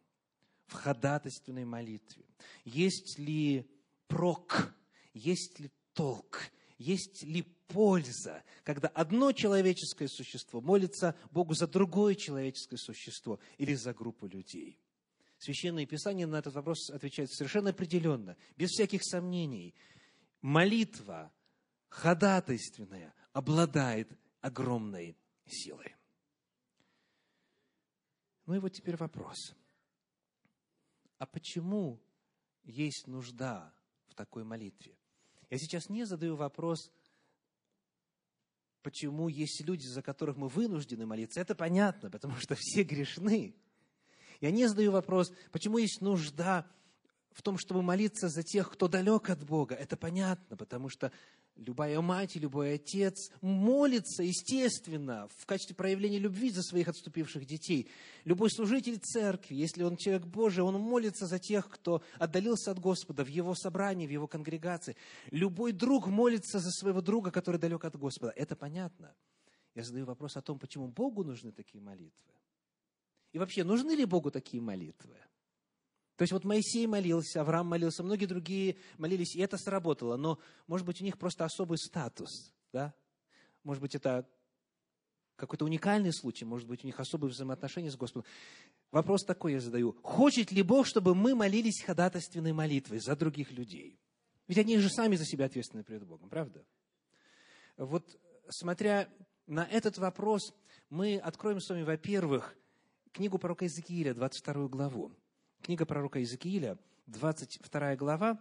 в 0.68 0.74
ходатайственной 0.74 1.66
молитве? 1.66 2.26
Есть 2.64 3.20
ли 3.20 3.70
прок? 4.08 4.74
Есть 5.14 5.60
ли 5.60 5.72
толк? 5.94 6.52
Есть 6.78 7.24
ли 7.24 7.44
польза, 7.68 8.44
когда 8.64 8.90
одно 8.90 9.32
человеческое 9.32 10.08
существо 10.08 10.60
молится 10.62 11.16
Богу 11.32 11.54
за 11.54 11.68
другое 11.68 12.16
человеческое 12.16 12.78
существо 12.78 13.40
или 13.58 13.74
за 13.76 13.94
группу 13.94 14.28
людей? 14.28 14.80
Священное 15.38 15.86
Писание 15.86 16.28
на 16.28 16.38
этот 16.38 16.54
вопрос 16.54 16.90
отвечает 16.90 17.32
совершенно 17.32 17.70
определенно, 17.70 18.36
без 18.58 18.72
всяких 18.72 19.04
сомнений. 19.04 19.74
Молитва 20.42 21.32
ходатайственная 21.90 23.14
обладает 23.32 24.12
огромной 24.42 25.18
силой. 25.46 25.96
Ну 28.46 28.56
и 28.56 28.60
вот 28.60 28.74
теперь 28.74 28.98
вопрос– 28.98 29.56
а 31.18 31.26
почему 31.26 32.02
есть 32.64 33.08
нужда 33.08 33.74
в 34.08 34.16
такой 34.16 34.44
молитве? 34.44 34.98
Я 35.50 35.58
сейчас 35.58 35.90
не 35.90 36.06
задаю 36.06 36.36
вопрос, 36.36 36.92
почему 38.82 39.30
есть 39.30 39.62
люди, 39.66 39.86
за 39.88 40.02
которых 40.02 40.38
мы 40.38 40.48
вынуждены 40.48 41.06
молиться, 41.06 41.40
это 41.40 41.56
понятно, 41.56 42.10
потому 42.10 42.36
что 42.36 42.56
все 42.56 42.84
грешны. 42.84 43.56
Я 44.42 44.52
не 44.52 44.68
задаю 44.68 44.92
вопрос, 44.92 45.34
почему 45.52 45.78
есть 45.78 46.02
нужда 46.02 46.70
в 47.36 47.42
том, 47.42 47.58
чтобы 47.58 47.84
молиться 47.84 48.30
за 48.30 48.44
тех, 48.44 48.72
кто 48.72 48.88
далек 48.88 49.30
от 49.30 49.44
Бога. 49.44 49.76
Это 49.76 49.98
понятно, 49.98 50.56
потому 50.56 50.88
что 50.88 51.12
любая 51.58 52.00
мать 52.00 52.38
и 52.38 52.40
любой 52.40 52.76
отец 52.76 53.30
молится, 53.42 54.24
естественно, 54.24 55.28
в 55.36 55.46
качестве 55.46 55.76
проявления 55.76 56.18
любви 56.18 56.50
за 56.50 56.64
своих 56.64 56.88
отступивших 56.88 57.46
детей. 57.46 57.90
Любой 58.24 58.50
служитель 58.50 59.00
церкви, 59.00 59.56
если 59.56 59.84
он 59.84 59.98
человек 59.98 60.26
Божий, 60.26 60.64
он 60.64 60.76
молится 60.80 61.28
за 61.28 61.38
тех, 61.38 61.70
кто 61.70 62.02
отдалился 62.18 62.72
от 62.72 62.80
Господа 62.80 63.26
в 63.26 63.28
его 63.28 63.54
собрании, 63.54 64.08
в 64.08 64.12
его 64.12 64.28
конгрегации. 64.28 64.96
Любой 65.30 65.74
друг 65.74 66.08
молится 66.08 66.60
за 66.60 66.72
своего 66.72 67.02
друга, 67.02 67.32
который 67.32 67.60
далек 67.60 67.84
от 67.84 67.98
Господа. 67.98 68.32
Это 68.38 68.56
понятно. 68.56 69.14
Я 69.76 69.84
задаю 69.84 70.06
вопрос 70.06 70.38
о 70.38 70.42
том, 70.42 70.58
почему 70.58 70.88
Богу 70.88 71.26
нужны 71.26 71.52
такие 71.52 71.84
молитвы. 71.84 72.32
И 73.34 73.40
вообще, 73.40 73.66
нужны 73.66 73.92
ли 73.92 74.06
Богу 74.06 74.32
такие 74.32 74.64
молитвы? 74.64 75.18
То 76.16 76.22
есть 76.22 76.32
вот 76.32 76.46
Моисей 76.46 76.88
молился, 76.88 77.42
Авраам 77.42 77.68
молился, 77.68 78.04
многие 78.04 78.26
другие 78.26 78.78
молились, 78.98 79.36
и 79.36 79.42
это 79.42 79.58
сработало. 79.58 80.16
Но, 80.16 80.40
может 80.68 80.86
быть, 80.88 81.02
у 81.02 81.04
них 81.04 81.18
просто 81.18 81.44
особый 81.44 81.78
статус, 81.78 82.54
да? 82.72 82.94
Может 83.64 83.82
быть, 83.82 83.96
это 83.96 84.28
какой-то 85.36 85.66
уникальный 85.66 86.14
случай, 86.14 86.46
может 86.46 86.68
быть, 86.68 86.84
у 86.84 86.88
них 86.88 87.00
особые 87.00 87.32
взаимоотношения 87.32 87.92
с 87.92 87.98
Господом. 87.98 88.26
Вопрос 88.92 89.26
такой 89.26 89.54
я 89.54 89.60
задаю. 89.60 89.98
Хочет 90.04 90.52
ли 90.52 90.62
Бог, 90.62 90.86
чтобы 90.86 91.16
мы 91.16 91.36
молились 91.36 91.84
ходатайственной 91.84 92.54
молитвой 92.54 93.00
за 93.00 93.16
других 93.18 93.52
людей? 93.52 94.00
Ведь 94.48 94.58
они 94.58 94.78
же 94.78 94.90
сами 94.90 95.18
за 95.18 95.26
себя 95.26 95.46
ответственны 95.46 95.84
перед 95.84 96.06
Богом, 96.06 96.30
правда? 96.30 96.64
Вот 97.76 98.18
смотря 98.48 99.10
на 99.48 99.66
этот 99.66 99.98
вопрос, 99.98 100.54
мы 100.90 101.18
откроем 101.18 101.60
с 101.60 101.70
вами, 101.70 101.84
во-первых, 101.84 102.56
книгу 103.12 103.38
пророка 103.38 103.66
Иезекииля, 103.66 104.14
22 104.14 104.68
главу. 104.70 105.12
Книга 105.66 105.88
пророка 105.88 106.20
Иезекииля, 106.20 106.78
22 107.08 107.96
глава, 107.96 108.40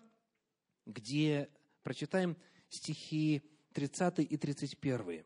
где 0.85 1.49
прочитаем 1.83 2.37
стихи 2.69 3.43
30 3.73 4.19
и 4.19 4.37
31. 4.37 5.25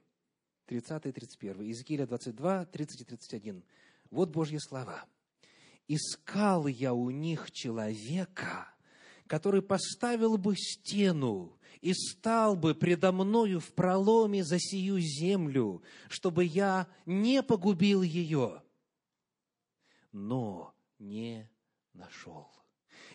30 0.67 1.07
и 1.07 1.11
31. 1.11 1.63
Иезекииля 1.63 2.07
22, 2.07 2.67
30 2.67 3.01
и 3.01 3.05
31. 3.05 3.65
Вот 4.11 4.31
Божьи 4.31 4.59
слова. 4.59 5.07
«Искал 5.89 6.69
я 6.69 6.95
у 6.95 7.11
них 7.11 7.51
человека, 7.51 8.73
который 9.27 9.61
поставил 9.61 10.39
бы 10.39 10.55
стену 10.57 11.59
и 11.81 11.93
стал 11.95 12.55
бы 12.55 12.77
предо 12.77 13.11
мною 13.11 13.59
в 13.59 13.73
проломе 13.73 14.45
за 14.45 14.61
сию 14.61 15.01
землю, 15.01 15.83
чтобы 16.09 16.45
я 16.45 16.87
не 17.07 17.43
погубил 17.43 18.03
ее. 18.03 18.63
Но 20.13 20.73
не 21.01 21.51
нашел. 21.99 22.49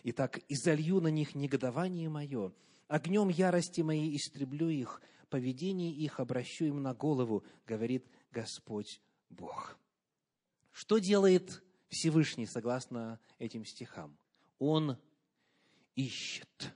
Итак, 0.04 0.40
изолью 0.48 1.00
на 1.00 1.08
них 1.08 1.34
негодование 1.34 2.08
мое, 2.08 2.52
огнем 2.86 3.28
ярости 3.28 3.80
моей 3.80 4.16
истреблю 4.16 4.68
их, 4.68 5.00
поведение 5.30 5.90
их 5.90 6.20
обращу 6.20 6.66
им 6.66 6.82
на 6.82 6.94
голову, 6.94 7.44
говорит 7.66 8.06
Господь 8.30 9.00
Бог. 9.30 9.76
Что 10.70 10.98
делает 10.98 11.62
Всевышний, 11.88 12.46
согласно 12.46 13.18
этим 13.38 13.64
стихам? 13.64 14.16
Он 14.58 14.98
ищет. 15.94 16.74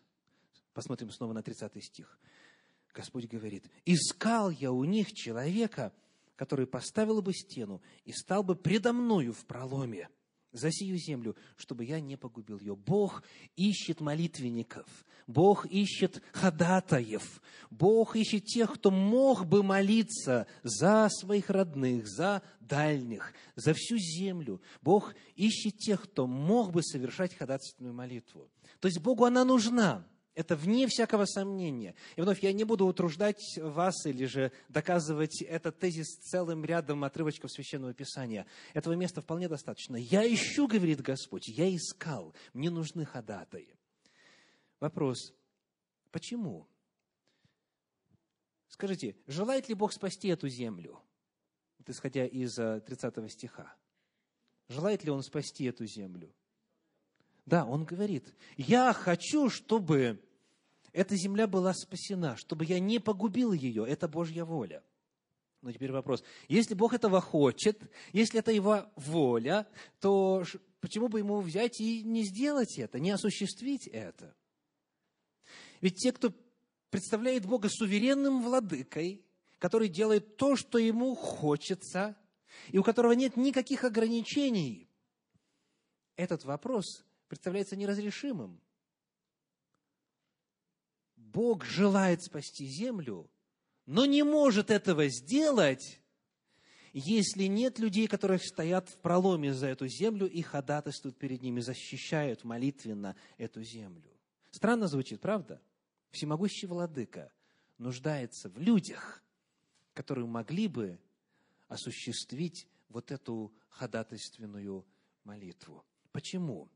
Посмотрим 0.72 1.10
снова 1.10 1.32
на 1.32 1.42
30 1.42 1.84
стих. 1.84 2.18
Господь 2.94 3.26
говорит, 3.26 3.70
«Искал 3.84 4.50
я 4.50 4.72
у 4.72 4.84
них 4.84 5.12
человека, 5.12 5.92
который 6.36 6.66
поставил 6.66 7.20
бы 7.20 7.32
стену 7.32 7.82
и 8.04 8.12
стал 8.12 8.42
бы 8.42 8.56
предо 8.56 8.92
мною 8.92 9.32
в 9.32 9.44
проломе, 9.44 10.08
за 10.52 10.70
сию 10.70 10.96
землю, 10.96 11.36
чтобы 11.56 11.84
я 11.84 12.00
не 12.00 12.16
погубил 12.16 12.58
ее. 12.58 12.76
Бог 12.76 13.22
ищет 13.56 14.00
молитвенников, 14.00 14.86
Бог 15.26 15.66
ищет 15.66 16.22
ходатаев, 16.32 17.42
Бог 17.70 18.16
ищет 18.16 18.44
тех, 18.44 18.74
кто 18.74 18.90
мог 18.90 19.46
бы 19.46 19.62
молиться 19.62 20.46
за 20.62 21.08
своих 21.10 21.50
родных, 21.50 22.06
за 22.06 22.42
дальних, 22.60 23.32
за 23.56 23.74
всю 23.74 23.98
землю. 23.98 24.60
Бог 24.82 25.14
ищет 25.36 25.78
тех, 25.78 26.02
кто 26.02 26.26
мог 26.26 26.72
бы 26.72 26.82
совершать 26.82 27.34
ходатайственную 27.34 27.94
молитву. 27.94 28.50
То 28.80 28.88
есть 28.88 29.00
Богу 29.00 29.24
она 29.24 29.44
нужна. 29.44 30.06
Это 30.38 30.54
вне 30.54 30.86
всякого 30.86 31.24
сомнения. 31.24 31.96
И 32.14 32.20
вновь 32.20 32.44
я 32.44 32.52
не 32.52 32.62
буду 32.62 32.86
утруждать 32.86 33.42
вас 33.56 34.06
или 34.06 34.24
же 34.24 34.52
доказывать 34.68 35.42
этот 35.42 35.80
тезис 35.80 36.06
целым 36.20 36.64
рядом 36.64 37.02
отрывочков 37.02 37.50
Священного 37.50 37.92
Писания. 37.92 38.46
Этого 38.72 38.92
места 38.92 39.20
вполне 39.20 39.48
достаточно. 39.48 39.96
«Я 39.96 40.32
ищу,— 40.32 40.68
говорит 40.68 41.00
Господь,— 41.00 41.42
я 41.48 41.74
искал, 41.74 42.36
мне 42.52 42.70
нужны 42.70 43.04
ходатаи». 43.04 43.74
Вопрос, 44.78 45.34
почему? 46.12 46.68
Скажите, 48.68 49.16
желает 49.26 49.68
ли 49.68 49.74
Бог 49.74 49.92
спасти 49.92 50.28
эту 50.28 50.48
землю? 50.48 51.02
Вот 51.80 51.90
исходя 51.90 52.24
из 52.24 52.54
30 52.54 53.18
э, 53.18 53.28
стиха. 53.28 53.74
Желает 54.68 55.02
ли 55.02 55.10
Он 55.10 55.24
спасти 55.24 55.64
эту 55.64 55.84
землю? 55.84 56.32
Да, 57.48 57.64
он 57.64 57.86
говорит, 57.86 58.34
я 58.58 58.92
хочу, 58.92 59.48
чтобы 59.48 60.22
эта 60.92 61.16
земля 61.16 61.46
была 61.46 61.74
спасена, 61.74 62.36
чтобы 62.36 62.64
я 62.64 62.80
не 62.80 62.98
погубил 62.98 63.52
ее. 63.52 63.86
Это 63.86 64.08
Божья 64.08 64.44
воля. 64.44 64.82
Но 65.60 65.72
теперь 65.72 65.90
вопрос. 65.90 66.22
Если 66.46 66.74
Бог 66.74 66.94
этого 66.94 67.20
хочет, 67.20 67.82
если 68.12 68.38
это 68.38 68.52
Его 68.52 68.86
воля, 68.94 69.66
то 70.00 70.44
почему 70.80 71.08
бы 71.08 71.18
Ему 71.18 71.40
взять 71.40 71.80
и 71.80 72.02
не 72.04 72.24
сделать 72.24 72.78
это, 72.78 73.00
не 73.00 73.10
осуществить 73.10 73.88
это? 73.88 74.34
Ведь 75.80 75.96
те, 75.96 76.12
кто 76.12 76.32
представляет 76.90 77.44
Бога 77.44 77.68
суверенным 77.68 78.42
владыкой, 78.42 79.24
который 79.58 79.88
делает 79.88 80.36
то, 80.36 80.54
что 80.54 80.78
Ему 80.78 81.14
хочется, 81.14 82.16
и 82.68 82.78
у 82.78 82.84
которого 82.84 83.12
нет 83.12 83.36
никаких 83.36 83.84
ограничений, 83.84 84.88
этот 86.16 86.44
вопрос 86.44 87.04
представляется 87.28 87.76
неразрешимым. 87.76 88.60
Бог 91.32 91.64
желает 91.64 92.22
спасти 92.22 92.66
землю, 92.66 93.30
но 93.86 94.06
не 94.06 94.22
может 94.22 94.70
этого 94.70 95.08
сделать, 95.08 96.00
если 96.92 97.44
нет 97.44 97.78
людей, 97.78 98.06
которые 98.06 98.38
стоят 98.38 98.88
в 98.88 98.96
проломе 98.98 99.52
за 99.52 99.66
эту 99.66 99.86
землю 99.88 100.26
и 100.26 100.40
ходатайствуют 100.42 101.18
перед 101.18 101.42
ними, 101.42 101.60
защищают 101.60 102.44
молитвенно 102.44 103.14
эту 103.36 103.62
землю. 103.62 104.10
Странно 104.50 104.88
звучит, 104.88 105.20
правда? 105.20 105.60
Всемогущий 106.10 106.66
владыка 106.66 107.30
нуждается 107.76 108.48
в 108.48 108.58
людях, 108.58 109.22
которые 109.92 110.26
могли 110.26 110.66
бы 110.66 110.98
осуществить 111.68 112.66
вот 112.88 113.10
эту 113.10 113.52
ходатайственную 113.68 114.86
молитву. 115.24 115.84
Почему? 116.10 116.70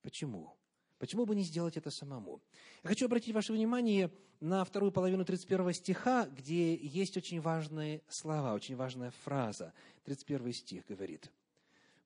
Почему? 0.00 0.56
Почему 0.98 1.26
бы 1.26 1.34
не 1.34 1.42
сделать 1.42 1.76
это 1.76 1.90
самому? 1.90 2.40
Я 2.82 2.88
хочу 2.88 3.06
обратить 3.06 3.34
ваше 3.34 3.52
внимание 3.52 4.10
на 4.40 4.64
вторую 4.64 4.92
половину 4.92 5.24
31 5.24 5.72
стиха, 5.72 6.26
где 6.26 6.74
есть 6.74 7.16
очень 7.16 7.40
важные 7.40 8.02
слова, 8.08 8.54
очень 8.54 8.76
важная 8.76 9.10
фраза. 9.10 9.72
31 10.04 10.52
стих 10.52 10.86
говорит, 10.86 11.32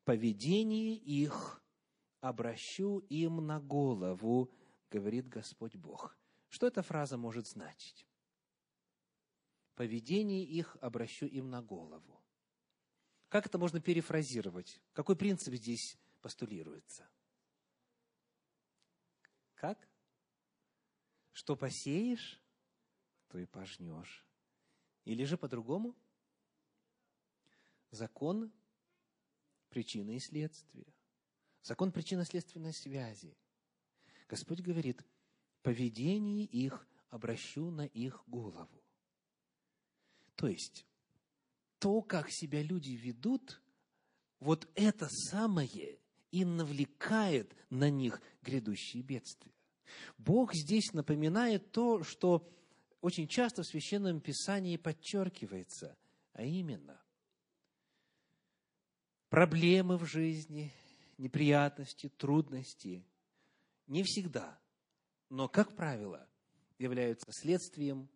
«Поведение 0.04 0.94
их 0.94 1.60
обращу 2.20 3.00
им 3.10 3.46
на 3.46 3.60
голову, 3.60 4.50
говорит 4.90 5.28
Господь 5.28 5.76
Бог». 5.76 6.16
Что 6.48 6.66
эта 6.66 6.82
фраза 6.82 7.18
может 7.18 7.46
значить? 7.46 8.06
Поведение 9.74 10.42
их 10.42 10.76
обращу 10.80 11.26
им 11.26 11.50
на 11.50 11.62
голову. 11.62 12.20
Как 13.28 13.46
это 13.46 13.58
можно 13.58 13.80
перефразировать? 13.80 14.80
Какой 14.94 15.14
принцип 15.14 15.54
здесь 15.54 15.98
постулируется? 16.22 17.06
Как? 19.58 19.88
Что 21.32 21.56
посеешь, 21.56 22.40
то 23.26 23.38
и 23.38 23.44
пожнешь. 23.44 24.24
Или 25.04 25.24
же 25.24 25.36
по-другому? 25.36 25.96
Закон 27.90 28.52
причины 29.68 30.16
и 30.16 30.20
следствия. 30.20 30.86
Закон 31.62 31.90
причинно-следственной 31.90 32.72
связи. 32.72 33.36
Господь 34.28 34.60
говорит, 34.60 35.04
поведение 35.62 36.44
их 36.44 36.86
обращу 37.08 37.70
на 37.70 37.86
их 37.86 38.22
голову. 38.28 38.84
То 40.36 40.46
есть, 40.46 40.86
то, 41.80 42.00
как 42.02 42.30
себя 42.30 42.62
люди 42.62 42.92
ведут, 42.92 43.60
вот 44.38 44.70
это 44.76 45.08
самое 45.08 45.98
и 46.30 46.44
навлекает 46.44 47.54
на 47.70 47.90
них 47.90 48.20
грядущие 48.42 49.02
бедствия. 49.02 49.52
Бог 50.18 50.54
здесь 50.54 50.92
напоминает 50.92 51.72
то, 51.72 52.02
что 52.04 52.48
очень 53.00 53.28
часто 53.28 53.62
в 53.62 53.66
Священном 53.66 54.20
Писании 54.20 54.76
подчеркивается, 54.76 55.96
а 56.32 56.42
именно 56.42 57.00
проблемы 59.28 59.96
в 59.96 60.06
жизни, 60.06 60.72
неприятности, 61.16 62.08
трудности 62.08 63.04
не 63.86 64.02
всегда, 64.02 64.58
но, 65.30 65.48
как 65.48 65.74
правило, 65.74 66.28
являются 66.78 67.30
следствием 67.32 68.08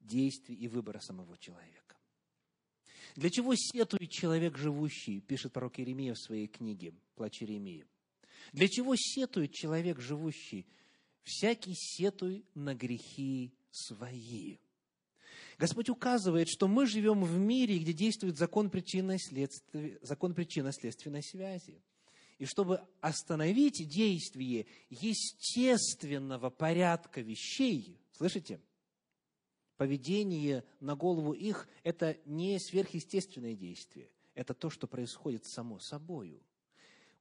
действий 0.00 0.54
и 0.54 0.68
выбора 0.68 1.00
самого 1.00 1.36
человека. 1.38 1.95
Для 3.16 3.30
чего 3.30 3.54
сетует 3.54 4.10
человек 4.10 4.58
живущий, 4.58 5.20
пишет 5.20 5.52
пророк 5.52 5.78
Иеремия 5.78 6.12
в 6.12 6.18
своей 6.18 6.48
книге 6.48 6.92
«Плач 7.14 7.42
Иеремии». 7.42 7.86
Для 8.52 8.68
чего 8.68 8.94
сетует 8.94 9.52
человек 9.52 10.00
живущий? 10.00 10.66
Всякий 11.22 11.72
сетуй 11.74 12.44
на 12.54 12.74
грехи 12.74 13.54
свои. 13.70 14.58
Господь 15.58 15.88
указывает, 15.88 16.48
что 16.48 16.68
мы 16.68 16.86
живем 16.86 17.24
в 17.24 17.38
мире, 17.38 17.78
где 17.78 17.94
действует 17.94 18.36
закон 18.36 18.68
причинно-следственной 18.68 21.22
связи. 21.22 21.80
И 22.38 22.44
чтобы 22.44 22.82
остановить 23.00 23.88
действие 23.88 24.66
естественного 24.90 26.50
порядка 26.50 27.22
вещей, 27.22 27.98
слышите, 28.12 28.60
поведение 29.76 30.64
на 30.80 30.94
голову 30.94 31.32
их– 31.32 31.68
это 31.82 32.16
не 32.24 32.58
сверхъестественное 32.58 33.54
действие, 33.54 34.10
это 34.34 34.54
то, 34.54 34.70
что 34.70 34.86
происходит 34.86 35.44
само 35.44 35.78
собою. 35.78 36.42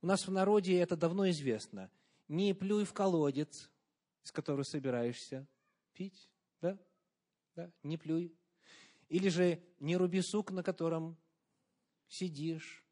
У 0.01 0.07
нас 0.07 0.27
в 0.27 0.31
народе 0.31 0.79
это 0.79 0.95
давно 0.95 1.29
известно. 1.29 1.89
Не 2.27 2.53
плюй 2.53 2.85
в 2.85 2.93
колодец, 2.93 3.69
из 4.23 4.31
которого 4.31 4.63
собираешься 4.63 5.47
пить, 5.93 6.29
да? 6.61 6.77
да? 7.55 7.71
Не 7.83 7.97
плюй. 7.97 8.33
Или 9.09 9.29
же 9.29 9.61
не 9.79 9.97
руби 9.97 10.21
сук, 10.21 10.51
на 10.51 10.63
котором 10.63 11.17
сидишь, 12.07 12.84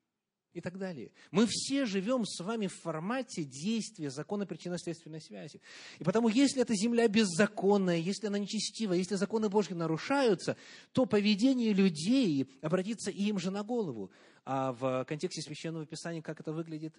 и 0.54 0.62
так 0.62 0.78
далее. 0.78 1.12
Мы 1.32 1.48
все 1.50 1.86
живем 1.86 2.26
с 2.26 2.44
вами 2.44 2.68
в 2.68 2.76
формате 2.76 3.44
действия 3.44 4.10
закона 4.10 4.46
причинно-следственной 4.46 5.20
связи. 5.20 5.62
И 6.00 6.04
потому, 6.04 6.30
если 6.30 6.62
эта 6.62 6.76
земля 6.76 7.08
беззаконная, 7.08 7.98
если 7.98 8.28
она 8.28 8.38
нечестивая, 8.38 8.98
если 8.98 9.16
законы 9.16 9.50
Божьи 9.50 9.74
нарушаются, 9.74 10.56
то 10.92 11.06
поведение 11.06 11.74
людей 11.74 12.48
обратится 12.62 13.10
им 13.10 13.40
же 13.40 13.52
на 13.52 13.64
голову. 13.64 14.12
А 14.46 14.74
в 14.74 15.06
контексте 15.06 15.42
Священного 15.42 15.86
Писания 15.86 16.22
как 16.22 16.40
это 16.40 16.54
выглядит? 16.54 16.96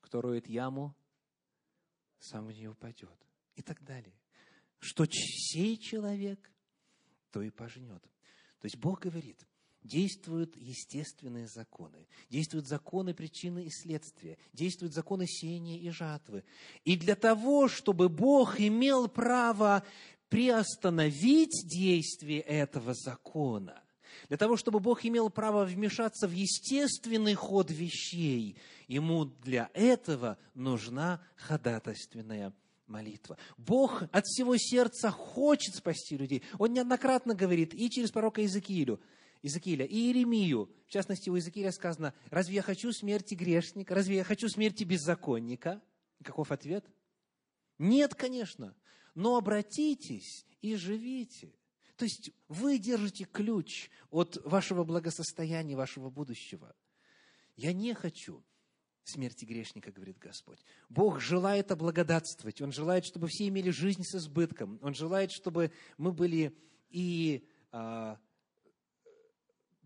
Кто 0.00 0.20
роет 0.22 0.48
яму, 0.48 0.96
сам 2.18 2.46
в 2.46 2.52
нее 2.52 2.70
упадет. 2.70 3.18
И 3.54 3.62
так 3.62 3.82
далее. 3.84 4.14
Что 4.78 5.04
сей 5.06 5.76
человек, 5.76 6.50
то 7.30 7.42
и 7.42 7.50
пожнет. 7.50 8.02
То 8.60 8.66
есть 8.66 8.78
Бог 8.78 9.00
говорит, 9.00 9.46
действуют 9.82 10.56
естественные 10.56 11.46
законы, 11.46 12.06
действуют 12.28 12.66
законы 12.66 13.14
причины 13.14 13.64
и 13.64 13.70
следствия, 13.70 14.38
действуют 14.52 14.94
законы 14.94 15.26
сеяния 15.26 15.78
и 15.78 15.90
жатвы. 15.90 16.44
И 16.84 16.96
для 16.96 17.16
того, 17.16 17.68
чтобы 17.68 18.08
Бог 18.08 18.60
имел 18.60 19.08
право 19.08 19.82
приостановить 20.28 21.66
действие 21.66 22.40
этого 22.40 22.94
закона, 22.94 23.82
для 24.28 24.36
того, 24.36 24.56
чтобы 24.56 24.80
Бог 24.80 25.04
имел 25.04 25.30
право 25.30 25.64
вмешаться 25.64 26.28
в 26.28 26.32
естественный 26.32 27.34
ход 27.34 27.70
вещей, 27.70 28.56
ему 28.86 29.24
для 29.24 29.70
этого 29.72 30.36
нужна 30.54 31.22
ходатайственная 31.36 32.52
молитва. 32.86 33.38
Бог 33.56 34.02
от 34.10 34.26
всего 34.26 34.56
сердца 34.56 35.10
хочет 35.10 35.76
спасти 35.76 36.16
людей. 36.16 36.42
Он 36.58 36.72
неоднократно 36.72 37.34
говорит 37.34 37.72
и 37.72 37.88
через 37.88 38.10
пророка 38.10 38.42
Иезекиилю– 38.42 39.00
Иезекииля 39.42 39.86
и 39.86 39.94
Иеремию. 39.94 40.70
В 40.86 40.90
частности, 40.90 41.30
у 41.30 41.36
Иезекииля 41.36 41.72
сказано, 41.72 42.14
разве 42.30 42.56
я 42.56 42.62
хочу 42.62 42.92
смерти 42.92 43.34
грешника? 43.34 43.94
Разве 43.94 44.16
я 44.16 44.24
хочу 44.24 44.48
смерти 44.48 44.84
беззаконника? 44.84 45.82
Каков 46.22 46.52
ответ? 46.52 46.84
Нет, 47.78 48.14
конечно. 48.14 48.74
Но 49.14 49.36
обратитесь 49.36 50.46
и 50.60 50.76
живите. 50.76 51.54
То 51.96 52.04
есть 52.04 52.30
вы 52.48 52.78
держите 52.78 53.24
ключ 53.24 53.90
от 54.10 54.38
вашего 54.44 54.84
благосостояния, 54.84 55.76
вашего 55.76 56.10
будущего. 56.10 56.74
Я 57.56 57.72
не 57.72 57.94
хочу 57.94 58.42
смерти 59.04 59.44
грешника, 59.44 59.92
говорит 59.92 60.18
Господь. 60.18 60.64
Бог 60.88 61.20
желает 61.20 61.70
облагодатствовать. 61.72 62.60
Он 62.60 62.72
желает, 62.72 63.04
чтобы 63.04 63.28
все 63.28 63.48
имели 63.48 63.70
жизнь 63.70 64.04
с 64.04 64.14
избытком. 64.14 64.78
Он 64.82 64.94
желает, 64.94 65.32
чтобы 65.32 65.72
мы 65.98 66.12
были 66.12 66.56
и 66.90 67.46
а, 67.72 68.18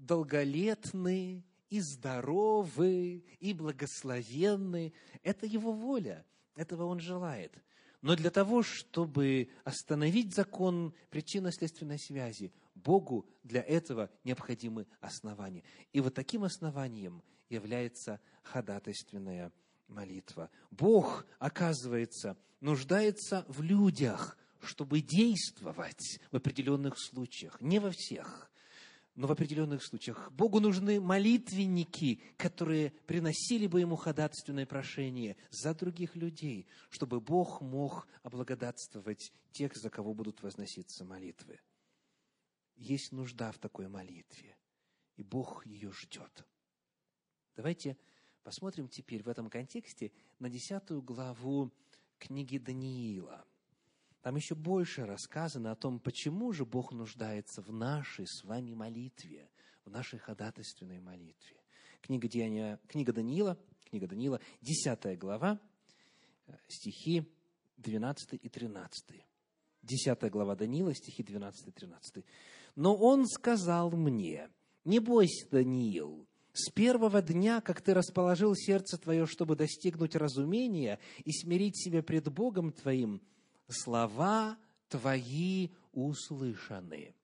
долголетны, 0.06 1.44
и 1.70 1.80
здоровы, 1.80 3.24
и 3.40 3.52
благословенны. 3.52 4.92
Это 5.22 5.46
Его 5.46 5.72
воля, 5.72 6.24
этого 6.54 6.84
Он 6.84 7.00
желает. 7.00 7.52
Но 8.00 8.14
для 8.14 8.30
того, 8.30 8.62
чтобы 8.62 9.48
остановить 9.64 10.34
закон 10.34 10.94
причинно-следственной 11.10 11.98
связи, 11.98 12.52
Богу 12.74 13.26
для 13.42 13.62
этого 13.62 14.10
необходимы 14.24 14.86
основания. 15.00 15.64
И 15.92 16.00
вот 16.00 16.14
таким 16.14 16.44
основанием 16.44 17.22
является 17.48 18.20
ходатайственная 18.42 19.50
молитва. 19.88 20.50
Бог, 20.70 21.26
оказывается, 21.38 22.36
нуждается 22.60 23.44
в 23.48 23.62
людях, 23.62 24.36
чтобы 24.60 25.00
действовать 25.00 26.20
в 26.30 26.36
определенных 26.36 26.98
случаях, 26.98 27.60
не 27.60 27.78
во 27.78 27.90
всех 27.90 28.50
но 29.14 29.28
в 29.28 29.32
определенных 29.32 29.82
случаях. 29.82 30.30
Богу 30.32 30.60
нужны 30.60 31.00
молитвенники, 31.00 32.20
которые 32.36 32.90
приносили 33.06 33.66
бы 33.66 33.80
Ему 33.80 33.96
ходатайственное 33.96 34.66
прошение 34.66 35.36
за 35.50 35.74
других 35.74 36.16
людей, 36.16 36.66
чтобы 36.90 37.20
Бог 37.20 37.60
мог 37.60 38.08
облагодатствовать 38.22 39.32
тех, 39.52 39.74
за 39.76 39.90
кого 39.90 40.14
будут 40.14 40.42
возноситься 40.42 41.04
молитвы. 41.04 41.60
Есть 42.76 43.12
нужда 43.12 43.52
в 43.52 43.58
такой 43.58 43.88
молитве, 43.88 44.56
и 45.16 45.22
Бог 45.22 45.64
ее 45.64 45.92
ждет. 45.92 46.44
Давайте 47.54 47.96
посмотрим 48.42 48.88
теперь 48.88 49.22
в 49.22 49.28
этом 49.28 49.48
контексте 49.48 50.10
на 50.40 50.50
десятую 50.50 51.02
главу 51.02 51.72
книги 52.18 52.58
Даниила– 52.58 53.46
там 54.24 54.36
еще 54.36 54.54
больше 54.54 55.04
рассказано 55.04 55.70
о 55.70 55.76
том, 55.76 56.00
почему 56.00 56.50
же 56.54 56.64
Бог 56.64 56.92
нуждается 56.92 57.60
в 57.60 57.70
нашей 57.70 58.26
с 58.26 58.42
вами 58.42 58.72
молитве, 58.72 59.50
в 59.84 59.90
нашей 59.90 60.18
ходатайственной 60.18 60.98
молитве. 60.98 61.58
Книга, 62.00 62.26
Деяния, 62.26 62.80
книга 62.88 63.12
Даниила, 63.12 63.58
книга 63.84 64.06
Даниила, 64.06 64.40
10 64.62 65.18
глава, 65.18 65.60
стихи 66.68 67.30
12 67.76 68.40
и 68.42 68.48
13. 68.48 69.26
10 69.82 70.30
глава 70.30 70.56
Даниила, 70.56 70.94
стихи 70.94 71.22
12 71.22 71.68
и 71.68 71.70
13. 71.72 72.24
«Но 72.76 72.96
он 72.96 73.26
сказал 73.26 73.90
мне, 73.90 74.48
не 74.86 75.00
бойся, 75.00 75.46
Даниил, 75.50 76.26
с 76.54 76.70
первого 76.70 77.20
дня, 77.20 77.60
как 77.60 77.82
ты 77.82 77.92
расположил 77.92 78.54
сердце 78.54 78.96
твое, 78.96 79.26
чтобы 79.26 79.54
достигнуть 79.54 80.16
разумения 80.16 80.98
и 81.26 81.30
смирить 81.30 81.76
себя 81.76 82.02
пред 82.02 82.32
Богом 82.32 82.72
твоим, 82.72 83.20
слова 83.68 84.58
твои 84.88 85.70
услышаны. 85.92 87.14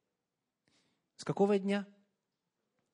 С 1.17 1.25
какого 1.25 1.59
дня? 1.59 1.87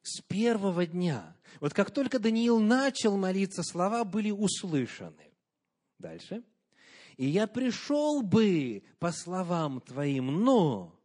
С 0.03 0.21
первого 0.23 0.87
дня. 0.87 1.37
Вот 1.61 1.75
как 1.75 1.91
только 1.91 2.19
Даниил 2.19 2.61
начал 2.61 3.17
молиться, 3.17 3.63
слова 3.63 4.05
были 4.05 4.31
услышаны. 4.31 5.33
Дальше. 5.99 6.45
И 7.17 7.27
я 7.27 7.47
пришел 7.47 8.23
бы 8.23 8.83
по 8.99 9.11
словам 9.11 9.81
твоим, 9.81 10.27
но 10.45 10.97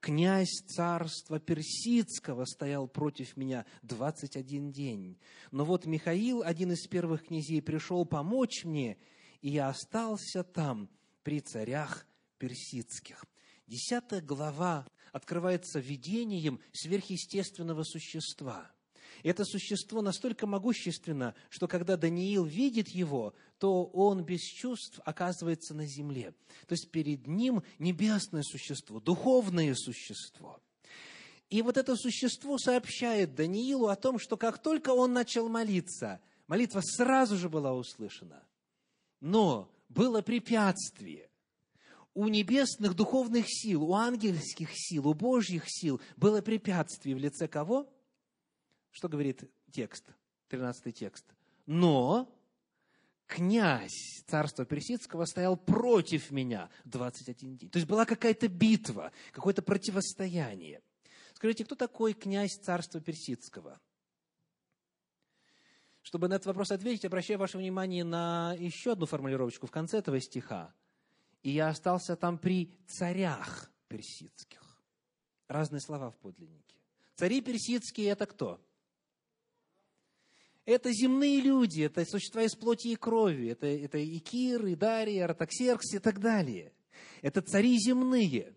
князь 0.00 0.62
царства 0.68 1.40
персидского 1.40 2.44
стоял 2.44 2.86
против 2.86 3.36
меня 3.36 3.66
21 3.82 4.70
день. 4.70 5.18
Но 5.50 5.64
вот 5.64 5.86
Михаил, 5.86 6.42
один 6.42 6.72
из 6.72 6.86
первых 6.86 7.26
князей, 7.26 7.60
пришел 7.60 8.04
помочь 8.06 8.64
мне, 8.64 8.96
и 9.40 9.50
я 9.50 9.68
остался 9.68 10.44
там 10.44 10.88
при 11.26 11.40
царях 11.40 12.06
персидских. 12.38 13.24
Десятая 13.66 14.20
глава 14.20 14.86
открывается 15.10 15.80
видением 15.80 16.60
сверхъестественного 16.72 17.82
существа. 17.82 18.70
Это 19.24 19.44
существо 19.44 20.02
настолько 20.02 20.46
могущественно, 20.46 21.34
что 21.50 21.66
когда 21.66 21.96
Даниил 21.96 22.44
видит 22.44 22.90
его, 22.90 23.34
то 23.58 23.86
он 23.86 24.24
без 24.24 24.40
чувств 24.40 25.00
оказывается 25.04 25.74
на 25.74 25.84
земле. 25.84 26.32
То 26.68 26.74
есть 26.74 26.92
перед 26.92 27.26
ним 27.26 27.64
небесное 27.80 28.44
существо, 28.44 29.00
духовное 29.00 29.74
существо. 29.74 30.60
И 31.50 31.60
вот 31.60 31.76
это 31.76 31.96
существо 31.96 32.56
сообщает 32.56 33.34
Даниилу 33.34 33.88
о 33.88 33.96
том, 33.96 34.20
что 34.20 34.36
как 34.36 34.62
только 34.62 34.90
он 34.90 35.12
начал 35.12 35.48
молиться, 35.48 36.20
молитва 36.46 36.82
сразу 36.84 37.36
же 37.36 37.48
была 37.48 37.74
услышана. 37.74 38.44
Но 39.20 39.72
было 39.88 40.22
препятствие. 40.22 41.30
у 42.14 42.28
небесных 42.28 42.94
духовных 42.94 43.44
сил, 43.46 43.84
у 43.84 43.94
ангельских 43.94 44.70
сил, 44.72 45.06
у 45.06 45.12
божьих 45.12 45.64
сил 45.66 46.00
было 46.16 46.40
препятствие 46.40 47.14
в 47.14 47.18
лице 47.18 47.46
кого? 47.46 47.92
Что 48.90 49.10
говорит 49.10 49.44
текст, 49.70 50.06
13 50.48 50.94
текст? 50.96 51.26
Но 51.66 52.34
князь 53.26 54.22
царства 54.26 54.64
персидского 54.64 55.26
стоял 55.26 55.58
против 55.58 56.30
меня 56.30 56.70
21 56.84 57.58
день. 57.58 57.68
То 57.68 57.78
есть 57.78 57.88
была 57.88 58.06
какая-то 58.06 58.48
битва, 58.48 59.12
какое-то 59.32 59.60
противостояние. 59.60 60.80
Скажите, 61.34 61.66
кто 61.66 61.74
такой 61.74 62.14
князь 62.14 62.56
царства 62.56 62.98
персидского? 62.98 63.78
Чтобы 66.06 66.28
на 66.28 66.34
этот 66.34 66.46
вопрос 66.46 66.70
ответить, 66.70 67.04
обращаю 67.04 67.38
ваше 67.40 67.58
внимание 67.58 68.04
на 68.04 68.54
еще 68.58 68.92
одну 68.92 69.06
формулировочку 69.06 69.66
в 69.66 69.70
конце 69.70 69.98
этого 69.98 70.20
стиха– 70.20 70.72
и 71.46 71.50
я 71.50 71.68
остался 71.68 72.16
там 72.16 72.38
при 72.38 72.76
царях 72.88 73.70
персидских. 73.86 74.82
Разные 75.46 75.78
слова 75.78 76.10
в 76.10 76.16
подлиннике. 76.16 76.74
Цари 77.14 77.40
персидские– 77.40 78.08
это 78.08 78.26
кто? 78.26 78.60
Это 80.64 80.90
земные 80.90 81.40
люди, 81.40 81.82
это 81.82 82.04
существа 82.04 82.42
из 82.42 82.56
плоти 82.56 82.88
и 82.88 82.96
крови, 82.96 83.50
это, 83.50 83.68
это 83.68 83.96
и 83.96 84.18
Кир, 84.18 84.66
и 84.66 84.74
Дарий, 84.74 85.18
и 85.18 85.20
Артаксеркс 85.20 85.94
и 85.94 86.00
так 86.00 86.18
далее. 86.18 86.72
Это 87.22 87.42
цари 87.42 87.78
земные. 87.78 88.52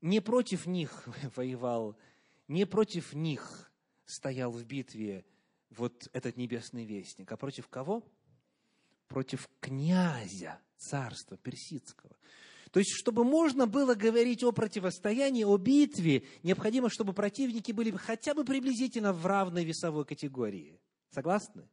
Не 0.00 0.20
против 0.20 0.66
них 0.66 1.08
воевал, 1.34 1.98
не 2.46 2.66
против 2.66 3.14
них 3.14 3.68
стоял 4.04 4.52
в 4.52 4.64
битве 4.64 5.24
вот 5.70 6.08
этот 6.12 6.36
небесный 6.36 6.84
вестник, 6.84 7.30
а 7.32 7.36
против 7.36 7.68
кого? 7.68 8.02
Против 9.08 9.48
князя 9.60 10.60
царства 10.76 11.36
персидского. 11.36 12.16
То 12.72 12.80
есть, 12.80 12.92
чтобы 12.92 13.24
можно 13.24 13.66
было 13.66 13.94
говорить 13.94 14.42
о 14.42 14.52
противостоянии, 14.52 15.44
о 15.44 15.56
битве, 15.56 16.24
необходимо, 16.42 16.90
чтобы 16.90 17.12
противники 17.12 17.72
были 17.72 17.90
хотя 17.92 18.34
бы 18.34 18.44
приблизительно 18.44 19.12
в 19.12 19.24
равной 19.24 19.64
весовой 19.64 20.04
категории. 20.04 20.78
Согласны? 21.10 21.68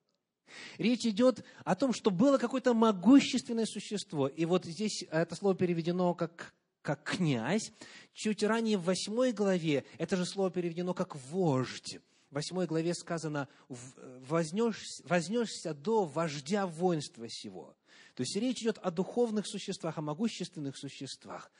Речь 0.77 1.05
идет 1.05 1.43
о 1.63 1.75
том, 1.75 1.93
что 1.93 2.11
было 2.11 2.37
какое-то 2.37 2.73
могущественное 2.73 3.65
существо. 3.65 4.27
И 4.27 4.45
вот 4.45 4.65
здесь 4.65 5.03
это 5.09 5.35
слово 5.35 5.55
переведено 5.55 6.13
как, 6.13 6.53
как 6.81 7.03
князь. 7.03 7.71
Чуть 8.13 8.43
ранее 8.43 8.77
в 8.77 8.83
восьмой 8.83 9.31
главе 9.31 9.85
это 9.97 10.15
же 10.15 10.25
слово 10.25 10.51
переведено 10.51 10.93
как 10.93 11.15
вождь. 11.15 11.99
Восьмой 12.33 12.65
главе 12.65 12.95
сказано, 12.95 13.47
вознешься, 13.69 15.03
вознешься 15.07 15.73
до 15.75 16.03
вождя 16.03 16.65
воинства 16.65 17.29
сего. 17.29 17.77
То 18.15 18.21
есть 18.21 18.35
речь 18.35 18.61
идет 18.63 18.79
о 18.79 18.89
духовных 18.89 19.45
существах, 19.45 19.99
о 19.99 20.01
могущественных 20.01 20.75
существах. 20.75 21.51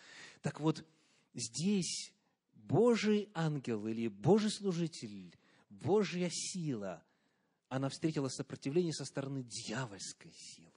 Так 0.42 0.60
вот, 0.60 0.84
здесь 1.36 2.12
Божий 2.56 3.30
ангел 3.36 3.86
или 3.86 4.08
Божий 4.08 4.50
служитель, 4.50 5.38
Божья 5.70 6.30
сила, 6.32 7.04
она 7.70 7.90
встретила 7.90 8.30
сопротивление 8.30 8.94
со 8.94 9.06
стороны 9.06 9.44
дьявольской 9.44 10.34
силы, 10.34 10.73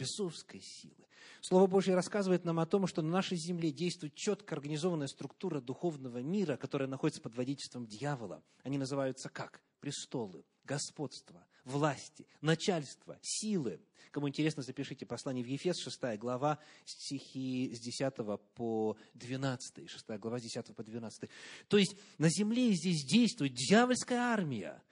бесовской 0.00 0.60
силы. 0.60 1.06
Слово 1.42 1.66
Божье 1.66 1.94
рассказывает 1.94 2.44
нам 2.44 2.58
о 2.58 2.66
том, 2.66 2.86
что 2.86 3.02
на 3.02 3.10
нашей 3.10 3.36
земле 3.36 3.70
действует 3.70 4.14
четко 4.14 4.54
организованная 4.54 5.06
структура 5.06 5.60
духовного 5.60 6.18
мира, 6.18 6.56
которая 6.56 6.88
находится 6.88 7.20
под 7.20 7.34
водительством 7.34 7.86
дьявола. 7.86 8.42
Они 8.62 8.78
называются 8.78 9.28
как? 9.28 9.62
Престолы, 9.80 10.44
господство, 10.64 11.46
власти, 11.64 12.26
начальство, 12.40 13.18
силы. 13.22 13.80
Кому 14.10 14.28
интересно, 14.28 14.62
запишите 14.62 15.06
послание 15.06 15.44
в 15.44 15.46
Ефес, 15.46 15.78
6 15.78 16.18
глава, 16.18 16.58
стихи 16.84 17.72
с 17.74 17.80
10 17.80 18.14
по 18.54 18.96
12, 19.14 19.88
6 19.88 20.08
глава 20.18 20.38
с 20.38 20.42
10 20.42 20.74
по 20.74 20.82
12. 20.82 21.30
То 21.68 21.78
есть 21.78 21.96
на 22.18 22.28
земле 22.28 22.72
здесь 22.72 23.04
действует 23.04 23.54
дьявольская 23.54 24.18
армия, 24.18 24.82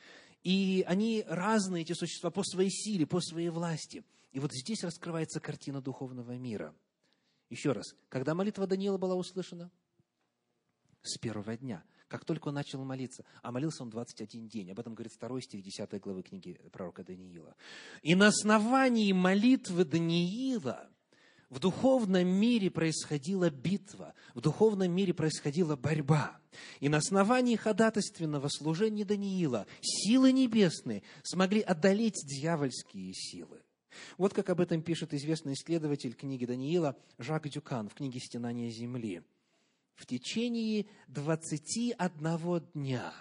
и 0.43 0.85
они 0.87 1.25
разные, 1.27 1.83
эти 1.83 1.95
существа, 1.95 2.31
по 2.31 2.45
своей 2.45 2.71
силе, 2.71 3.07
по 3.07 3.21
своей 3.21 3.49
власти. 3.49 4.05
И 4.33 4.41
вот 4.41 4.53
здесь 4.53 4.85
раскрывается 4.85 5.41
картина 5.41 5.81
духовного 5.81 6.37
мира. 6.37 6.75
Еще 7.51 7.73
раз, 7.73 7.95
когда 8.09 8.35
молитва 8.35 8.67
Даниила 8.67 8.99
была 8.99 9.15
услышана? 9.15 9.71
С 11.03 11.19
первого 11.19 11.57
дня– 11.57 11.85
как 12.09 12.25
только 12.25 12.49
он 12.49 12.55
начал 12.55 12.83
молиться, 12.85 13.25
а 13.43 13.53
молился 13.53 13.83
он 13.83 13.91
21 13.91 14.49
день, 14.49 14.71
об 14.71 14.81
этом 14.81 14.95
говорит 14.95 15.13
второй 15.13 15.43
стих 15.43 15.63
10 15.63 16.01
главы 16.01 16.23
книги 16.23 16.59
пророка 16.73 17.05
Даниила. 17.05 17.55
И 18.03 18.15
на 18.15 18.29
основании 18.29 19.13
молитвы 19.13 19.85
Даниила 19.85 20.91
в 21.51 21.61
духовном 21.61 22.27
мире 22.27 22.71
происходила 22.71 23.51
битва, 23.51 24.15
в 24.35 24.41
духовном 24.41 24.91
мире 24.91 25.13
происходила 25.13 25.77
борьба. 25.77 26.41
И 26.81 26.89
на 26.89 26.97
основании 26.97 27.57
ходатайственного 27.57 28.49
служения 28.49 29.05
Даниила 29.05 29.67
силы 29.83 30.33
небесные 30.33 31.03
смогли 31.23 31.61
одолеть 31.61 32.25
дьявольские 32.27 33.13
силы. 33.13 33.63
Вот 34.17 34.35
как 34.35 34.51
об 34.51 34.61
этом 34.61 34.83
пишет 34.83 35.15
известный 35.15 35.55
исследователь 35.55 36.15
книги 36.15 36.45
Даниила 36.45 36.97
Жак 37.19 37.49
Дюкан 37.49 37.89
в 37.89 37.95
книге 37.95 38.21
«Стенание 38.21 38.71
земли» 38.71 39.23
в 39.95 40.07
течение 40.07 40.87
21 41.09 42.61
дня, 42.75 43.13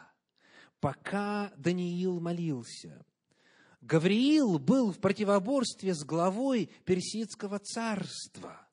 пока 0.80 1.52
Даниил 1.58 2.20
молился. 2.20 3.04
Гавриил 3.82 4.60
был 4.60 4.92
в 4.92 5.00
противоборстве 5.00 5.96
с 5.96 6.04
главой 6.04 6.70
Персидского 6.86 7.60
царства. 7.60 8.67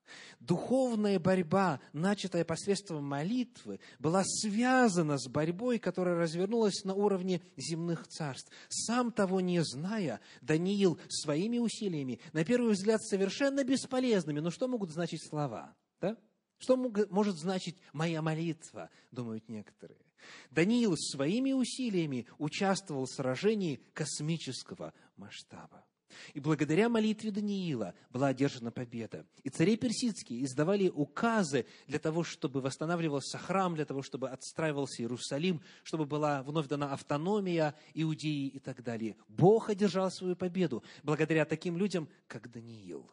Духовная 0.46 1.18
борьба, 1.18 1.80
начатая 1.94 2.44
посредством 2.44 3.02
молитвы, 3.04 3.80
была 3.98 4.22
связана 4.26 5.16
с 5.16 5.26
борьбой, 5.26 5.78
которая 5.78 6.16
развернулась 6.16 6.84
на 6.84 6.92
уровне 6.92 7.40
земных 7.56 8.06
царств. 8.08 8.52
Сам 8.68 9.10
того 9.10 9.40
не 9.40 9.64
зная, 9.64 10.20
Даниил 10.42 10.98
своими 11.08 11.58
усилиями, 11.58 12.20
на 12.34 12.44
первый 12.44 12.74
взгляд 12.74 13.02
совершенно 13.02 13.64
бесполезными, 13.64 14.40
но 14.40 14.50
что 14.50 14.68
могут 14.68 14.90
значить 14.90 15.26
слова? 15.26 15.74
Да? 16.02 16.18
Что 16.58 16.76
может 16.76 17.36
значить 17.36 17.78
моя 17.94 18.20
молитва, 18.20 18.90
думают 19.10 19.48
некоторые. 19.48 20.04
Даниил 20.50 20.94
своими 20.98 21.52
усилиями 21.52 22.26
участвовал 22.36 23.06
в 23.06 23.10
сражении 23.10 23.80
космического 23.94 24.92
масштаба. 25.16 25.86
И 26.32 26.40
благодаря 26.40 26.88
молитве 26.88 27.30
Даниила 27.30 27.94
была 28.10 28.28
одержана 28.28 28.70
победа. 28.70 29.26
И 29.42 29.48
цари 29.48 29.76
персидские 29.76 30.44
издавали 30.44 30.88
указы 30.88 31.66
для 31.86 31.98
того, 31.98 32.24
чтобы 32.24 32.60
восстанавливался 32.60 33.38
храм, 33.38 33.74
для 33.74 33.84
того, 33.84 34.02
чтобы 34.02 34.30
отстраивался 34.30 35.02
Иерусалим, 35.02 35.60
чтобы 35.82 36.06
была 36.06 36.42
вновь 36.42 36.68
дана 36.68 36.92
автономия 36.92 37.74
Иудеи 37.94 38.48
и 38.48 38.58
так 38.58 38.82
далее. 38.82 39.16
Бог 39.28 39.70
одержал 39.70 40.10
свою 40.10 40.36
победу 40.36 40.82
благодаря 41.02 41.44
таким 41.44 41.76
людям, 41.76 42.08
как 42.26 42.50
Даниил. 42.50 43.10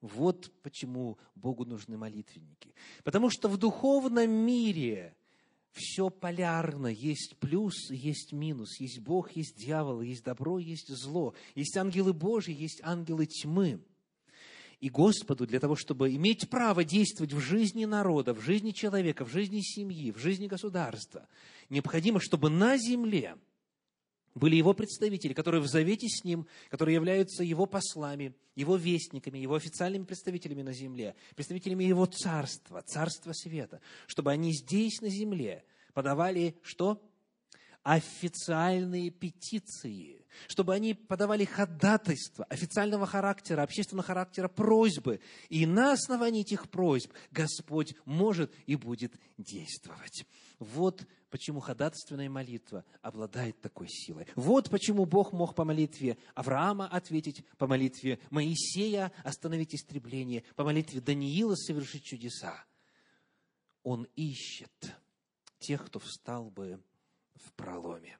Вот 0.00 0.50
почему 0.62 1.16
Богу 1.36 1.64
нужны 1.64 1.96
молитвенники. 1.96 2.74
Потому 3.04 3.30
что 3.30 3.48
в 3.48 3.56
духовном 3.56 4.30
мире 4.30 5.14
все 5.72 6.10
полярно. 6.10 6.86
Есть 6.86 7.36
плюс, 7.38 7.90
есть 7.90 8.32
минус. 8.32 8.78
Есть 8.78 9.00
Бог, 9.00 9.32
есть 9.36 9.56
дьявол, 9.56 10.02
есть 10.02 10.24
добро, 10.24 10.58
есть 10.58 10.88
зло. 10.88 11.34
Есть 11.54 11.76
ангелы 11.76 12.12
Божьи, 12.12 12.54
есть 12.54 12.80
ангелы 12.82 13.26
тьмы. 13.26 13.80
И 14.80 14.88
Господу 14.90 15.46
для 15.46 15.60
того, 15.60 15.76
чтобы 15.76 16.14
иметь 16.14 16.50
право 16.50 16.84
действовать 16.84 17.32
в 17.32 17.40
жизни 17.40 17.84
народа, 17.84 18.34
в 18.34 18.40
жизни 18.40 18.72
человека, 18.72 19.24
в 19.24 19.30
жизни 19.30 19.60
семьи, 19.60 20.10
в 20.10 20.18
жизни 20.18 20.48
государства, 20.48 21.28
необходимо, 21.70 22.20
чтобы 22.20 22.50
на 22.50 22.76
земле– 22.76 23.36
были 24.34 24.56
его 24.56 24.72
представители, 24.72 25.32
которые 25.32 25.60
в 25.60 25.66
завете 25.66 26.08
с 26.08 26.24
ним, 26.24 26.46
которые 26.70 26.94
являются 26.94 27.44
его 27.44 27.66
послами, 27.66 28.34
его 28.54 28.76
вестниками, 28.76 29.38
его 29.38 29.54
официальными 29.54 30.04
представителями 30.04 30.62
на 30.62 30.72
земле, 30.72 31.14
представителями 31.34 31.84
его 31.84 32.06
царства, 32.06 32.82
царства 32.82 33.32
света, 33.32 33.80
чтобы 34.06 34.30
они 34.30 34.52
здесь 34.52 35.00
на 35.00 35.08
земле 35.08 35.64
подавали 35.92 36.56
что? 36.62 37.02
Официальные 37.82 39.10
петиции, 39.10 40.24
чтобы 40.46 40.72
они 40.72 40.94
подавали 40.94 41.44
ходатайства 41.44 42.44
официального 42.44 43.06
характера, 43.06 43.62
общественного 43.62 44.06
характера, 44.06 44.46
просьбы. 44.46 45.20
И 45.48 45.66
на 45.66 45.92
основании 45.92 46.42
этих 46.42 46.70
просьб 46.70 47.12
Господь 47.32 47.96
может 48.04 48.54
и 48.66 48.76
будет 48.76 49.14
действовать. 49.36 50.24
Вот 50.60 51.04
почему 51.32 51.60
ходатайственная 51.60 52.28
молитва 52.28 52.84
обладает 53.00 53.58
такой 53.62 53.88
силой. 53.88 54.26
Вот 54.36 54.68
почему 54.68 55.06
Бог 55.06 55.32
мог 55.32 55.54
по 55.54 55.64
молитве 55.64 56.18
Авраама 56.34 56.86
ответить, 56.86 57.44
по 57.56 57.66
молитве 57.66 58.20
Моисея 58.28 59.10
остановить 59.24 59.74
истребление, 59.74 60.44
по 60.56 60.62
молитве 60.62 61.00
Даниила 61.00 61.54
совершить 61.54 62.04
чудеса. 62.04 62.62
Он 63.82 64.06
ищет 64.14 64.94
тех, 65.58 65.86
кто 65.86 65.98
встал 65.98 66.50
бы 66.50 66.84
в 67.34 67.50
проломе. 67.54 68.18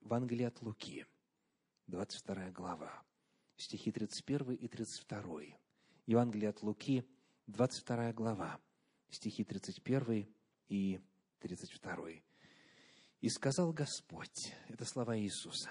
В 0.00 0.12
Англии 0.14 0.44
от 0.44 0.60
Луки, 0.62 1.06
22 1.86 2.50
глава, 2.50 3.04
стихи 3.56 3.92
31 3.92 4.54
и 4.54 4.66
32. 4.66 5.42
Евангелие 6.06 6.50
от 6.50 6.60
Луки, 6.62 7.08
22 7.46 8.12
глава, 8.14 8.60
стихи 9.10 9.44
31 9.44 10.35
и 10.68 11.00
32. 11.40 12.22
«И 13.20 13.28
сказал 13.28 13.72
Господь», 13.72 14.52
это 14.68 14.84
слова 14.84 15.18
Иисуса, 15.18 15.70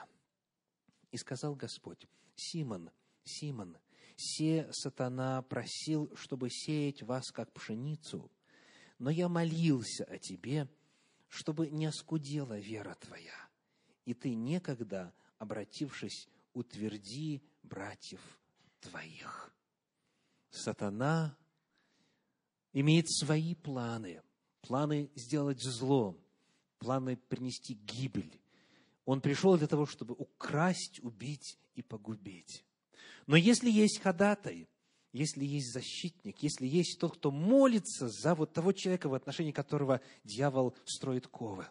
«И 1.12 1.18
сказал 1.18 1.56
Господь, 1.56 2.08
Симон, 2.36 2.92
Симон, 3.24 3.78
се 4.18 4.68
сатана 4.72 5.42
просил, 5.42 6.16
чтобы 6.16 6.50
сеять 6.50 7.04
вас, 7.04 7.32
как 7.32 7.52
пшеницу, 7.54 8.32
но 9.00 9.10
я 9.10 9.28
молился 9.28 10.06
о 10.06 10.18
тебе, 10.18 10.70
чтобы 11.28 11.70
не 11.70 11.86
оскудела 11.86 12.58
вера 12.60 12.96
твоя, 12.96 13.50
и 14.06 14.14
ты 14.14 14.34
некогда, 14.36 15.14
обратившись, 15.38 16.28
утверди 16.54 17.44
братьев 17.64 18.22
твоих. 18.80 19.54
Сатана 20.50 21.38
имеет 22.72 23.10
свои 23.10 23.56
планы, 23.56 24.22
планы 24.66 25.12
сделать 25.16 25.62
зло, 25.62 26.18
планы 26.80 27.18
принести 27.18 27.76
гибель. 27.76 28.40
Он 29.06 29.22
пришел 29.22 29.58
для 29.58 29.68
того, 29.68 29.86
чтобы 29.86 30.16
украсть, 30.16 31.00
убить 31.04 31.60
и 31.76 31.84
погубить. 31.84 32.66
Но 33.28 33.36
если 33.36 33.70
есть 33.70 34.00
ходатай, 34.00 34.68
если 35.12 35.46
есть 35.46 35.72
защитник, 35.72 36.42
если 36.42 36.66
есть 36.66 37.00
тот, 37.00 37.18
кто 37.18 37.32
молится 37.32 38.10
за 38.10 38.34
вот 38.34 38.54
того 38.54 38.74
человека, 38.74 39.08
в 39.08 39.14
отношении 39.14 39.52
которого 39.52 40.02
дьявол 40.24 40.76
строит 40.86 41.28
ковы, 41.28 41.68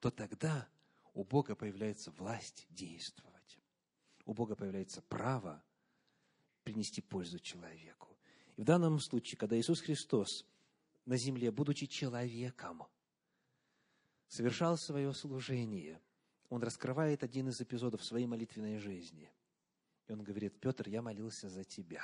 то 0.00 0.10
тогда 0.10 0.68
у 1.14 1.24
Бога 1.24 1.54
появляется 1.54 2.10
власть 2.10 2.66
действовать. 2.70 3.58
У 4.24 4.34
Бога 4.34 4.56
появляется 4.56 5.00
право 5.02 5.62
принести 6.64 7.00
пользу 7.00 7.38
человеку. 7.38 8.08
И 8.56 8.62
в 8.62 8.64
данном 8.64 9.00
случае, 9.00 9.38
когда 9.38 9.58
Иисус 9.58 9.80
Христос 9.80 10.44
на 11.08 11.16
земле, 11.16 11.50
будучи 11.50 11.86
человеком, 11.86 12.84
совершал 14.28 14.76
свое 14.76 15.12
служение, 15.12 16.00
Он 16.48 16.62
раскрывает 16.62 17.24
один 17.24 17.48
из 17.48 17.60
эпизодов 17.60 18.04
своей 18.04 18.26
молитвенной 18.26 18.78
жизни– 18.78 19.32
и 20.08 20.12
он 20.12 20.22
говорит, 20.22 20.58
Петр, 20.58 20.88
я 20.88 21.02
молился 21.02 21.48
за 21.48 21.64
тебя. 21.64 22.02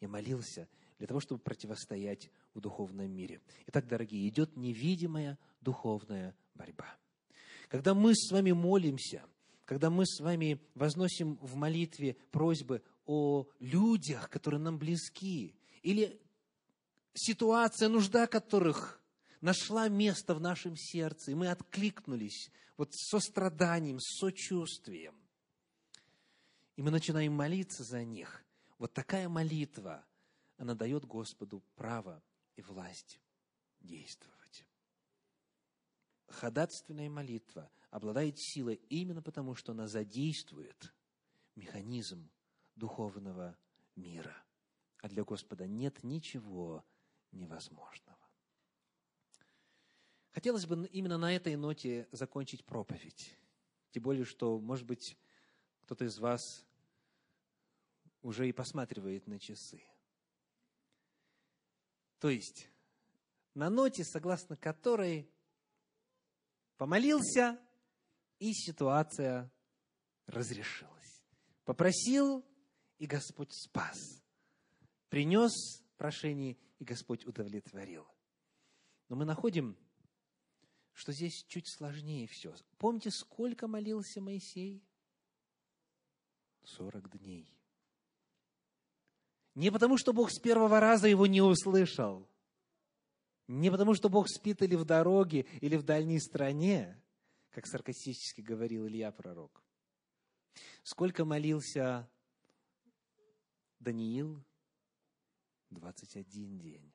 Я 0.00 0.08
молился 0.08 0.68
для 0.98 1.06
того, 1.06 1.20
чтобы 1.20 1.40
противостоять 1.40 2.30
в 2.54 2.60
духовном 2.60 3.10
мире. 3.10 3.40
Итак, 3.66 3.88
дорогие, 3.88 4.28
идет 4.28 4.56
невидимая 4.56 5.38
духовная 5.60 6.36
борьба. 6.54 6.86
Когда 7.68 7.94
мы 7.94 8.14
с 8.14 8.30
вами 8.30 8.52
молимся, 8.52 9.24
когда 9.64 9.90
мы 9.90 10.06
с 10.06 10.20
вами 10.20 10.60
возносим 10.74 11.36
в 11.36 11.56
молитве 11.56 12.16
просьбы 12.30 12.82
о 13.06 13.46
людях, 13.58 14.28
которые 14.30 14.60
нам 14.60 14.78
близки, 14.78 15.54
или 15.82 16.20
ситуация, 17.18 17.88
нужда 17.88 18.26
которых 18.26 19.00
нашла 19.40 19.88
место 19.88 20.34
в 20.34 20.40
нашем 20.40 20.76
сердце, 20.76 21.32
и 21.32 21.34
мы 21.34 21.48
откликнулись 21.50 22.50
вот 22.76 22.94
со 22.94 23.20
страданием, 23.20 24.00
с 24.00 24.18
сочувствием– 24.18 25.14
и 26.78 26.82
мы 26.82 26.92
начинаем 26.92 27.32
молиться 27.32 27.82
за 27.82 28.04
них, 28.04 28.44
вот 28.78 28.92
такая 28.92 29.28
молитва, 29.28 30.06
она 30.58 30.76
дает 30.76 31.04
Господу 31.04 31.60
право 31.74 32.22
и 32.54 32.62
власть 32.62 33.20
действовать. 33.80 34.64
Ходатайственная 36.28 37.10
молитва 37.10 37.68
обладает 37.90 38.38
силой 38.38 38.76
именно 38.90 39.22
потому, 39.22 39.56
что 39.56 39.72
она 39.72 39.88
задействует 39.88 40.94
механизм 41.56 42.30
духовного 42.76 43.58
мира. 43.96 44.40
А 44.98 45.08
для 45.08 45.24
Господа 45.24 45.66
нет 45.66 46.04
ничего 46.04 46.84
невозможного. 47.32 48.18
Хотелось 50.30 50.66
бы 50.66 50.86
именно 50.88 51.18
на 51.18 51.34
этой 51.34 51.56
ноте 51.56 52.08
закончить 52.12 52.64
проповедь. 52.64 53.36
Тем 53.90 54.02
более, 54.02 54.24
что, 54.24 54.58
может 54.60 54.86
быть, 54.86 55.16
кто-то 55.82 56.04
из 56.04 56.18
вас 56.18 56.40
уже 58.22 58.48
и 58.48 58.52
посматривает 58.52 59.26
на 59.26 59.38
часы. 59.38 59.82
То 62.18 62.28
есть, 62.30 62.68
на 63.54 63.70
ноте, 63.70 64.04
согласно 64.04 64.56
которой 64.56 65.30
помолился, 66.76 67.58
и 68.38 68.52
ситуация 68.52 69.50
разрешилась. 70.26 71.24
Попросил, 71.64 72.44
и 72.98 73.06
Господь 73.06 73.52
спас. 73.52 73.98
Принес 75.08 75.82
прошение, 75.96 76.56
и 76.78 76.84
Господь 76.84 77.26
удовлетворил. 77.26 78.06
Но 79.08 79.16
мы 79.16 79.24
находим, 79.24 79.76
что 80.92 81.12
здесь 81.12 81.44
чуть 81.48 81.68
сложнее 81.68 82.26
все. 82.26 82.54
Помните, 82.78 83.10
сколько 83.10 83.66
молился 83.66 84.20
Моисей? 84.20 84.84
Сорок 86.64 87.10
дней. 87.10 87.48
Не 89.54 89.70
потому, 89.72 89.96
что 89.96 90.12
Бог 90.12 90.30
с 90.30 90.38
первого 90.38 90.78
раза 90.78 91.08
его 91.08 91.26
не 91.26 91.40
услышал. 91.40 92.28
Не 93.48 93.70
потому, 93.70 93.94
что 93.94 94.08
Бог 94.08 94.28
спит 94.28 94.62
или 94.62 94.76
в 94.76 94.84
дороге, 94.84 95.46
или 95.60 95.76
в 95.76 95.82
дальней 95.82 96.20
стране, 96.20 97.02
как 97.50 97.66
саркастически 97.66 98.42
говорил 98.42 98.86
Илья 98.86 99.10
пророк. 99.10 99.64
Сколько 100.82 101.24
молился 101.24 102.08
Даниил? 103.80 104.44
21 105.70 106.58
день. 106.58 106.92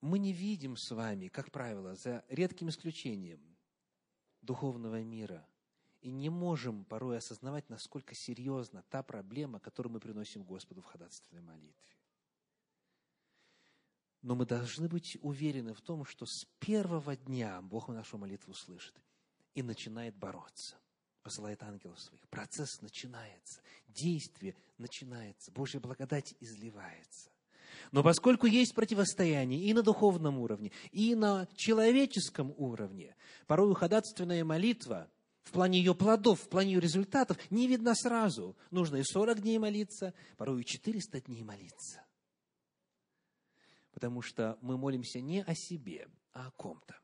Мы 0.00 0.18
не 0.18 0.32
видим 0.32 0.76
с 0.76 0.90
вами, 0.90 1.28
как 1.28 1.50
правило, 1.50 1.94
за 1.94 2.24
редким 2.28 2.68
исключением 2.68 3.56
духовного 4.40 5.02
мира– 5.02 5.46
и 6.02 6.10
не 6.10 6.30
можем 6.30 6.84
порой 6.84 7.18
осознавать, 7.18 7.70
насколько 7.70 8.14
серьезна 8.14 8.82
та 8.90 9.02
проблема, 9.04 9.60
которую 9.60 9.92
мы 9.92 10.00
приносим 10.00 10.42
Господу 10.42 10.82
в 10.82 10.86
ходатайственной 10.86 11.42
молитве. 11.42 11.96
Но 14.20 14.34
мы 14.34 14.44
должны 14.44 14.88
быть 14.88 15.16
уверены 15.22 15.74
в 15.74 15.80
том, 15.80 16.04
что 16.04 16.26
с 16.26 16.44
первого 16.58 17.16
дня 17.16 17.62
Бог 17.62 17.88
нашу 17.88 18.18
молитву 18.18 18.52
слышит 18.52 19.00
и 19.54 19.62
начинает 19.62 20.16
бороться. 20.16 20.76
Посылает 21.22 21.62
ангелов 21.62 22.00
своих. 22.00 22.26
Процесс 22.28 22.80
начинается. 22.80 23.60
Действие 23.88 24.56
начинается. 24.78 25.52
Божья 25.52 25.78
благодать 25.78 26.34
изливается. 26.40 27.30
Но 27.90 28.02
поскольку 28.02 28.46
есть 28.46 28.74
противостояние 28.74 29.62
и 29.62 29.72
на 29.72 29.82
духовном 29.82 30.38
уровне, 30.38 30.72
и 30.90 31.14
на 31.14 31.46
человеческом 31.54 32.52
уровне, 32.56 33.14
порой 33.46 33.74
ходатайственная 33.74 34.44
молитва– 34.44 35.10
в 35.42 35.50
плане 35.50 35.78
ее 35.78 35.94
плодов, 35.94 36.40
в 36.40 36.48
плане 36.48 36.74
ее 36.74 36.80
результатов, 36.80 37.36
не 37.50 37.66
видно 37.66 37.94
сразу. 37.94 38.56
Нужно 38.70 38.96
и 38.96 39.02
40 39.02 39.40
дней 39.40 39.58
молиться, 39.58 40.14
порой 40.36 40.62
и 40.62 40.64
400 40.64 41.22
дней 41.22 41.42
молиться. 41.42 42.04
Потому 43.92 44.22
что 44.22 44.58
мы 44.62 44.78
молимся 44.78 45.20
не 45.20 45.42
о 45.42 45.54
себе, 45.54 46.08
а 46.32 46.46
о 46.46 46.50
ком-то. 46.52 46.96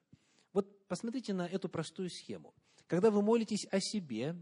Вот 0.53 0.87
посмотрите 0.87 1.35
на 1.35 1.47
эту 1.47 1.69
простую 1.69 2.11
схему. 2.11 2.55
Когда 2.89 3.11
вы 3.11 3.23
молитесь 3.23 3.67
о 3.71 3.81
себе, 3.81 4.35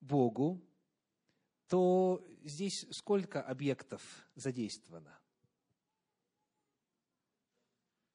Богу, 0.00 0.60
то 1.68 2.24
здесь 2.42 2.86
сколько 2.90 3.42
объектов 3.42 4.02
задействовано? 4.34 5.16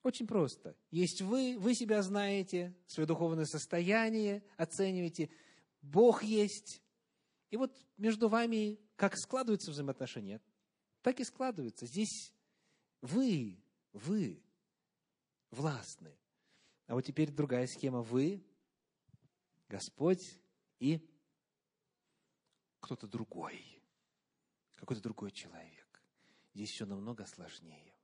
Очень 0.03 0.25
просто. 0.25 0.75
Есть 0.89 1.21
вы, 1.21 1.57
вы 1.59 1.75
себя 1.75 2.01
знаете, 2.01 2.75
свое 2.87 3.05
духовное 3.05 3.45
состояние 3.45 4.43
оцениваете, 4.57 5.29
Бог 5.83 6.23
есть. 6.23 6.81
И 7.51 7.57
вот 7.57 7.77
между 7.97 8.29
вами 8.29 8.79
как 8.95 9.15
складываются 9.15 9.69
взаимоотношения, 9.69 10.41
так 11.03 11.19
и 11.19 11.23
складываются. 11.23 11.85
Здесь 11.85 12.33
вы, 13.01 13.63
вы 13.93 14.41
властны. 15.51 16.17
А 16.87 16.95
вот 16.95 17.05
теперь 17.05 17.29
другая 17.29 17.67
схема. 17.67 18.01
Вы, 18.01 18.43
Господь 19.71 20.37
и 20.79 20.99
кто-то 22.81 23.07
другой, 23.07 23.81
какой-то 24.75 25.01
другой 25.01 25.31
человек. 25.31 26.03
Здесь 26.53 26.71
все 26.71 26.85
намного 26.85 27.25
сложнее. 27.25 27.95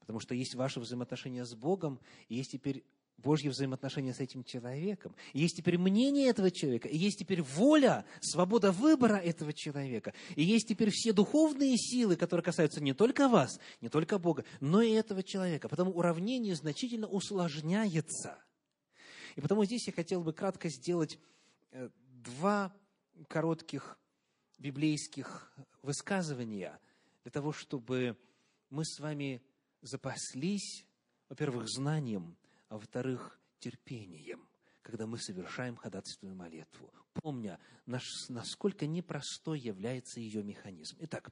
Потому 0.00 0.20
что 0.20 0.34
есть 0.34 0.54
ваши 0.54 0.80
взаимоотношения 0.80 1.46
с 1.46 1.54
Богом, 1.54 2.00
и 2.28 2.34
есть 2.34 2.50
теперь 2.50 2.84
Божьи 3.16 3.48
взаимоотношения 3.48 4.12
с 4.12 4.20
этим 4.20 4.44
человеком. 4.44 5.16
И 5.32 5.40
есть 5.40 5.56
теперь 5.56 5.78
мнение 5.78 6.28
этого 6.28 6.50
человека, 6.50 6.88
и 6.88 6.98
есть 6.98 7.18
теперь 7.18 7.40
воля, 7.40 8.04
свобода 8.20 8.70
выбора 8.70 9.16
этого 9.16 9.54
человека. 9.54 10.12
И 10.36 10.42
есть 10.42 10.68
теперь 10.68 10.90
все 10.90 11.14
духовные 11.14 11.78
силы, 11.78 12.16
которые 12.16 12.44
касаются 12.44 12.82
не 12.82 12.92
только 12.92 13.30
вас, 13.30 13.58
не 13.80 13.88
только 13.88 14.18
Бога, 14.18 14.44
но 14.60 14.82
и 14.82 14.90
этого 14.90 15.22
человека. 15.22 15.70
Потому 15.70 15.92
уравнение 15.92 16.54
значительно 16.54 17.06
усложняется. 17.06 18.44
И 19.34 19.40
потому 19.40 19.64
здесь 19.64 19.86
я 19.86 19.92
хотел 19.92 20.22
бы 20.22 20.32
кратко 20.32 20.68
сделать 20.68 21.18
э, 21.72 21.90
два 22.24 22.74
коротких 23.28 23.98
библейских 24.58 25.52
высказывания 25.82 26.78
для 27.22 27.30
того, 27.30 27.52
чтобы 27.52 28.16
мы 28.70 28.84
с 28.84 28.98
вами 29.00 29.42
запаслись, 29.82 30.84
во-первых, 31.28 31.68
знанием, 31.68 32.36
а 32.68 32.74
во-вторых, 32.74 33.38
терпением, 33.58 34.48
когда 34.82 35.06
мы 35.06 35.18
совершаем 35.18 35.76
ходатайственную 35.76 36.36
молитву, 36.36 36.92
помня, 37.14 37.58
насколько 37.86 38.86
непростой 38.86 39.58
является 39.58 40.20
ее 40.20 40.42
механизм. 40.42 40.96
Итак, 41.00 41.30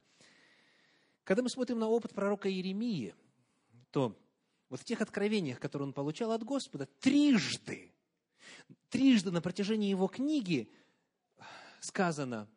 когда 1.23 1.41
мы 1.41 1.49
смотрим 1.49 1.79
на 1.79 1.87
опыт 1.87 2.13
пророка 2.13 2.49
Иеремии, 2.49 3.15
то 3.91 4.19
вот 4.69 4.79
в 4.81 4.83
тех 4.83 5.01
откровениях, 5.01 5.59
которые 5.59 5.87
он 5.87 5.93
получал 5.93 6.31
от 6.31 6.43
Господа, 6.43 6.87
трижды, 6.99 7.92
трижды 8.89 9.31
на 9.31 9.41
протяжении 9.41 9.89
его 9.89 10.07
книги 10.07 10.71
сказано, 11.79 12.47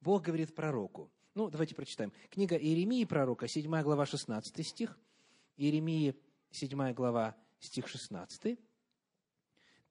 Бог 0.00 0.22
говорит 0.22 0.54
пророку. 0.54 1.10
Ну, 1.34 1.50
давайте 1.50 1.74
прочитаем. 1.74 2.12
Книга 2.30 2.56
Иеремии 2.56 3.04
пророка, 3.04 3.48
7 3.48 3.82
глава, 3.82 4.06
16 4.06 4.66
стих. 4.66 4.98
Иеремии, 5.56 6.14
7 6.50 6.92
глава, 6.92 7.36
стих 7.58 7.88
16. 7.88 8.58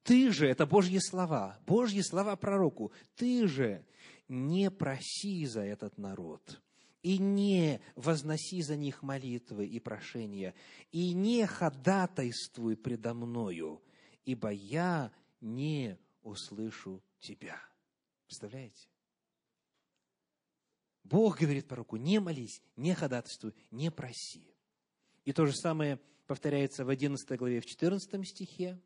Ты 0.04 0.32
же, 0.32 0.48
это 0.48 0.66
Божьи 0.66 1.00
слова, 1.00 1.58
Божьи 1.66 2.02
слова 2.02 2.36
пророку, 2.36 2.92
ты 3.16 3.48
же 3.48 3.86
не 4.28 4.70
проси 4.70 5.46
за 5.46 5.62
этот 5.62 5.98
народ, 5.98 6.62
и 7.02 7.18
не 7.18 7.82
возноси 7.96 8.62
за 8.62 8.76
них 8.76 9.02
молитвы 9.02 9.66
и 9.66 9.80
прошения, 9.80 10.54
и 10.92 11.14
не 11.14 11.46
ходатайствуй 11.46 12.76
предо 12.76 13.14
мною, 13.14 13.82
ибо 14.26 14.50
я 14.50 15.12
не 15.44 16.00
услышу 16.24 17.04
тебя. 17.20 17.62
Представляете? 18.26 18.88
Бог 21.04 21.40
говорит 21.40 21.68
пророку, 21.68 21.98
не 21.98 22.20
молись, 22.20 22.62
не 22.78 22.96
ходатайствуй, 22.96 23.54
не 23.72 23.92
проси. 23.92 24.56
И 25.26 25.34
то 25.34 25.46
же 25.46 25.54
самое 25.54 26.00
повторяется 26.28 26.86
в 26.86 26.90
11 26.90 27.38
главе, 27.38 27.60
в 27.60 27.66
14 27.66 28.28
стихе, 28.28 28.82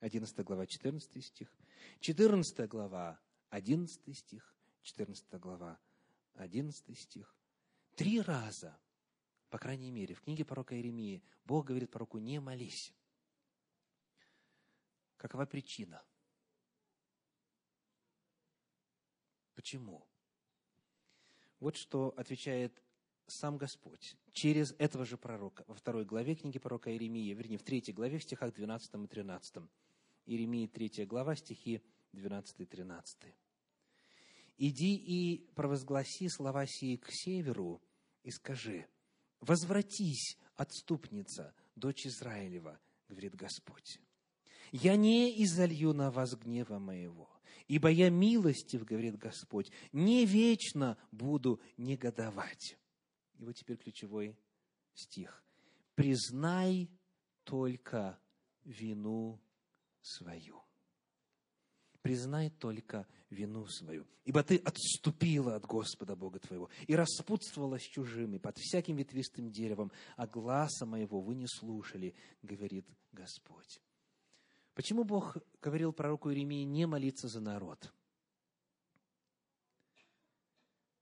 11 0.00 0.36
глава, 0.44 0.66
14 0.66 1.24
стих, 1.24 1.54
14 2.00 2.68
глава, 2.68 3.20
11 3.50 4.16
стих, 4.16 4.56
14 4.82 5.24
глава, 5.34 5.78
11 6.34 6.98
стих. 6.98 7.36
Три 7.94 8.20
раза, 8.20 8.76
по 9.50 9.58
крайней 9.58 9.90
мере, 9.90 10.14
в 10.14 10.22
книге 10.22 10.46
пророка 10.46 10.74
Иеремии, 10.74 11.22
Бог 11.44 11.66
говорит 11.66 11.90
пророку, 11.90 12.18
не 12.18 12.40
молись. 12.40 12.94
Какова 15.22 15.46
причина? 15.46 16.02
Почему? 19.54 20.04
Вот 21.60 21.76
что 21.76 22.12
отвечает 22.16 22.82
сам 23.28 23.56
Господь 23.56 24.16
через 24.32 24.74
этого 24.80 25.04
же 25.04 25.16
пророка 25.16 25.62
во 25.68 25.76
второй 25.76 26.04
главе 26.04 26.34
книги 26.34 26.58
пророка 26.58 26.90
Иеремии, 26.90 27.32
вернее, 27.34 27.58
в 27.58 27.62
третьей 27.62 27.94
главе, 27.94 28.18
в 28.18 28.24
стихах 28.24 28.52
12 28.52 28.94
и 28.96 29.06
13. 29.06 29.58
Иеремии 30.26 30.66
3 30.66 31.06
глава, 31.06 31.36
стихи 31.36 31.84
12 32.14 32.58
и 32.58 32.66
13. 32.66 33.32
«Иди 34.58 34.96
и 34.96 35.46
провозгласи 35.54 36.28
слова 36.30 36.66
сии 36.66 36.96
к 36.96 37.06
северу, 37.12 37.80
и 38.24 38.32
скажи, 38.32 38.88
возвратись, 39.38 40.36
отступница, 40.56 41.54
дочь 41.76 42.06
Израилева, 42.06 42.80
говорит 43.08 43.36
Господь. 43.36 44.00
Я 44.72 44.96
не 44.96 45.42
изолью 45.44 45.92
на 45.92 46.10
вас 46.10 46.34
гнева 46.34 46.78
моего, 46.78 47.30
ибо 47.68 47.90
я 47.90 48.08
милостив, 48.08 48.84
говорит 48.84 49.18
Господь, 49.18 49.70
не 49.92 50.24
вечно 50.24 50.96
буду 51.12 51.60
негодовать. 51.76 52.78
И 53.38 53.44
вот 53.44 53.54
теперь 53.54 53.76
ключевой 53.76 54.34
стих. 54.94 55.44
Признай 55.94 56.90
только 57.44 58.18
вину 58.64 59.38
свою. 60.00 60.62
Признай 62.00 62.50
только 62.50 63.06
вину 63.30 63.66
свою, 63.66 64.08
ибо 64.24 64.42
ты 64.42 64.56
отступила 64.56 65.54
от 65.54 65.66
Господа 65.66 66.16
Бога 66.16 66.40
твоего 66.40 66.68
и 66.88 66.96
распутствовала 66.96 67.78
с 67.78 67.82
чужими 67.82 68.38
под 68.38 68.58
всяким 68.58 68.96
ветвистым 68.96 69.52
деревом, 69.52 69.92
а 70.16 70.26
гласа 70.26 70.84
моего 70.84 71.20
вы 71.20 71.36
не 71.36 71.46
слушали, 71.46 72.16
говорит 72.42 72.88
Господь. 73.12 73.80
Почему 74.74 75.04
Бог 75.04 75.36
говорил 75.60 75.92
пророку 75.92 76.30
Иеремии 76.30 76.64
не 76.64 76.86
молиться 76.86 77.28
за 77.28 77.40
народ? 77.40 77.92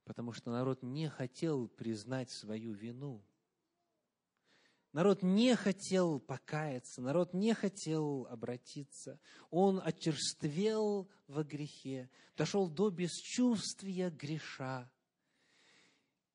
Потому 0.04 0.32
что 0.32 0.50
народ 0.50 0.82
не 0.82 1.08
хотел 1.08 1.68
признать 1.68 2.30
свою 2.30 2.72
вину– 2.72 3.24
Народ 4.92 5.22
не 5.22 5.54
хотел 5.54 6.18
покаяться, 6.18 7.00
народ 7.00 7.32
не 7.32 7.54
хотел 7.54 8.26
обратиться. 8.28 9.20
Он 9.50 9.80
очерствел 9.84 11.08
во 11.28 11.44
грехе, 11.44 12.10
дошел 12.36 12.68
до 12.68 12.90
бесчувствия 12.90 14.10
греша. 14.10 14.90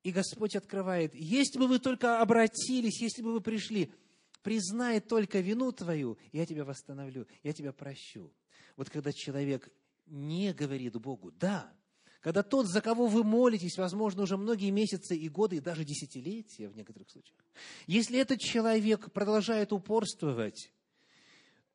И 0.04 0.12
Господь 0.12 0.56
открывает, 0.56 1.14
если 1.16 1.60
бы 1.60 1.68
вы 1.68 1.80
только 1.80 2.22
обратились, 2.22 3.02
если 3.02 3.22
бы 3.22 3.34
вы 3.34 3.42
пришли, 3.42 3.92
признай 4.46 5.00
только 5.00 5.40
вину 5.40 5.72
твою, 5.72 6.20
я 6.32 6.46
тебя 6.46 6.66
восстановлю, 6.66 7.26
я 7.42 7.52
тебя 7.52 7.74
прощу. 7.74 8.32
Вот 8.78 8.92
когда 8.92 9.12
человек 9.12 9.72
не 10.06 10.54
говорит 10.54 10.96
Богу, 10.98 11.32
да, 11.32 11.74
когда 12.22 12.44
тот, 12.44 12.68
за 12.68 12.80
кого 12.82 13.08
вы 13.08 13.24
молитесь, 13.24 13.76
возможно, 13.80 14.22
уже 14.22 14.38
многие 14.38 14.70
месяцы 14.70 15.18
и 15.18 15.30
годы, 15.30 15.56
и 15.56 15.62
даже 15.62 15.84
десятилетия 15.84 16.70
в 16.70 16.76
некоторых 16.76 17.10
случаях, 17.10 17.44
если 17.88 18.20
этот 18.20 18.40
человек 18.40 19.12
продолжает 19.12 19.74
упорствовать, 19.74 20.72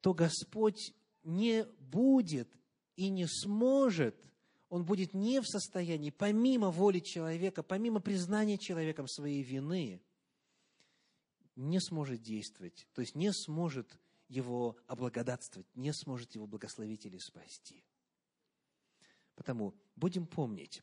то 0.00 0.14
Господь 0.14 0.94
не 1.24 1.66
будет 1.80 2.48
и 2.94 3.08
не 3.08 3.26
сможет, 3.26 4.14
он 4.68 4.84
будет 4.84 5.12
не 5.12 5.40
в 5.40 5.44
состоянии, 5.44 6.10
помимо 6.10 6.70
воли 6.70 7.00
человека, 7.00 7.64
помимо 7.64 7.98
признания 7.98 8.58
человеком 8.58 9.08
своей 9.08 9.42
вины, 9.42 10.00
не 11.60 11.80
сможет 11.80 12.22
действовать, 12.22 12.88
то 12.94 13.00
есть 13.00 13.14
не 13.14 13.32
сможет 13.32 13.98
его 14.28 14.76
облагодатствовать, 14.86 15.66
не 15.74 15.92
сможет 15.92 16.34
его 16.34 16.46
благословить 16.46 17.04
или 17.06 17.18
спасти. 17.18 17.84
Потому 19.34 19.74
будем 19.96 20.26
помнить, 20.26 20.82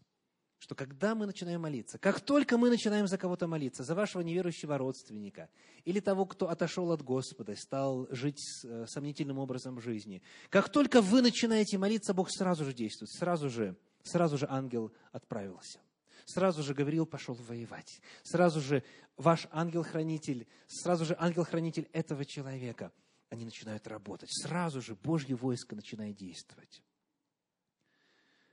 что 0.59 0.75
когда 0.75 1.15
мы 1.15 1.25
начинаем 1.25 1.61
молиться, 1.61 1.97
как 1.99 2.19
только 2.19 2.57
мы 2.57 2.69
начинаем 2.69 3.07
за 3.07 3.17
кого-то 3.17 3.47
молиться, 3.47 3.83
за 3.83 3.95
вашего 3.95 4.21
неверующего 4.21 4.77
родственника 4.77 5.49
или 5.85 5.99
того, 5.99 6.25
кто 6.25 6.49
отошел 6.49 6.91
от 6.91 7.03
Господа 7.03 7.55
стал 7.55 8.07
жить 8.09 8.41
э, 8.63 8.85
сомнительным 8.87 9.37
образом 9.37 9.79
жизни, 9.79 10.21
как 10.49 10.69
только 10.69 11.01
вы 11.01 11.21
начинаете 11.21 11.77
молиться, 11.77 12.13
Бог 12.13 12.29
сразу 12.31 12.65
же 12.65 12.73
действует, 12.73 13.11
сразу 13.11 13.49
же, 13.49 13.77
сразу 14.03 14.37
же 14.37 14.47
ангел 14.49 14.91
отправился. 15.11 15.79
Сразу 16.27 16.61
же 16.61 16.73
Гавриил 16.73 17.05
пошел 17.05 17.35
воевать. 17.35 18.01
Сразу 18.21 18.59
же 18.59 18.83
ваш 19.15 19.47
ангел-хранитель, 19.49 20.45
сразу 20.67 21.05
же 21.05 21.15
ангел-хранитель 21.17 21.89
этого 21.93 22.25
человека, 22.25 22.91
они 23.29 23.45
начинают 23.45 23.87
работать. 23.87 24.29
Сразу 24.29 24.81
же 24.81 24.95
Божье 24.95 25.37
войско 25.37 25.73
начинает 25.73 26.17
действовать. 26.17 26.83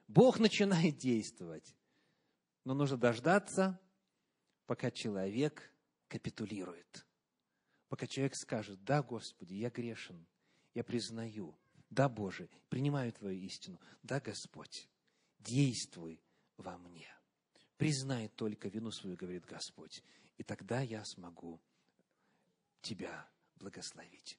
Бог 0.07 0.39
начинает 0.39 0.99
действовать. 0.99 1.75
Но 2.65 2.75
нужно 2.75 2.97
дождаться, 2.97 3.81
пока 4.67 4.93
человек 4.93 5.69
капитулирует. 6.07 7.05
Пока 7.89 8.07
человек 8.07 8.37
скажет, 8.37 8.85
да, 8.85 9.03
Господи, 9.03 9.55
я 9.55 9.71
грешен, 9.71 10.25
я 10.75 10.85
признаю, 10.85 11.59
да, 11.91 12.09
Боже, 12.09 12.49
принимаю 12.69 13.13
Твою 13.13 13.41
истину, 13.41 13.81
да, 14.05 14.21
Господь, 14.21 14.89
действуй 15.41 16.23
во 16.57 16.79
мне. 16.79 17.09
Признай 17.77 18.29
только 18.29 18.69
вину 18.69 18.91
свою, 18.91 19.17
говорит 19.17 19.45
Господь, 19.47 20.03
и 20.39 20.43
тогда 20.43 20.81
я 20.81 21.05
смогу 21.05 21.61
Тебя 22.83 23.29
благословить. 23.57 24.39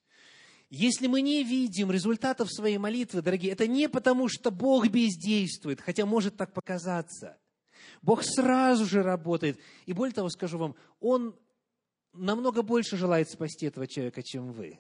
Если 0.69 1.07
мы 1.07 1.21
не 1.21 1.43
видим 1.43 1.91
результатов 1.91 2.51
своей 2.51 2.77
молитвы, 2.77 3.21
дорогие, 3.21 3.51
это 3.51 3.67
не 3.67 3.87
потому, 3.87 4.27
что 4.29 4.51
Бог 4.51 4.87
бездействует, 4.87 5.79
хотя 5.79 6.05
может 6.05 6.37
так 6.37 6.53
показаться. 6.53 7.37
Бог 8.01 8.23
сразу 8.23 8.85
же 8.85 9.03
работает. 9.03 9.59
И 9.85 9.93
более 9.93 10.13
того, 10.13 10.29
скажу 10.29 10.57
вам, 10.57 10.75
Он 10.99 11.37
намного 12.13 12.61
больше 12.61 12.97
желает 12.97 13.29
спасти 13.29 13.67
этого 13.67 13.87
человека, 13.87 14.23
чем 14.23 14.51
вы. 14.51 14.79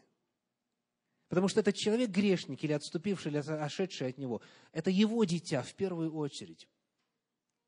Потому 1.27 1.47
что 1.47 1.59
этот 1.59 1.75
человек 1.75 2.09
грешник, 2.09 2.63
или 2.63 2.73
отступивший, 2.73 3.31
или 3.31 3.37
ошедший 3.37 4.09
от 4.09 4.17
него, 4.17 4.41
это 4.71 4.89
его 4.89 5.23
дитя 5.23 5.63
в 5.63 5.73
первую 5.73 6.15
очередь. 6.15 6.67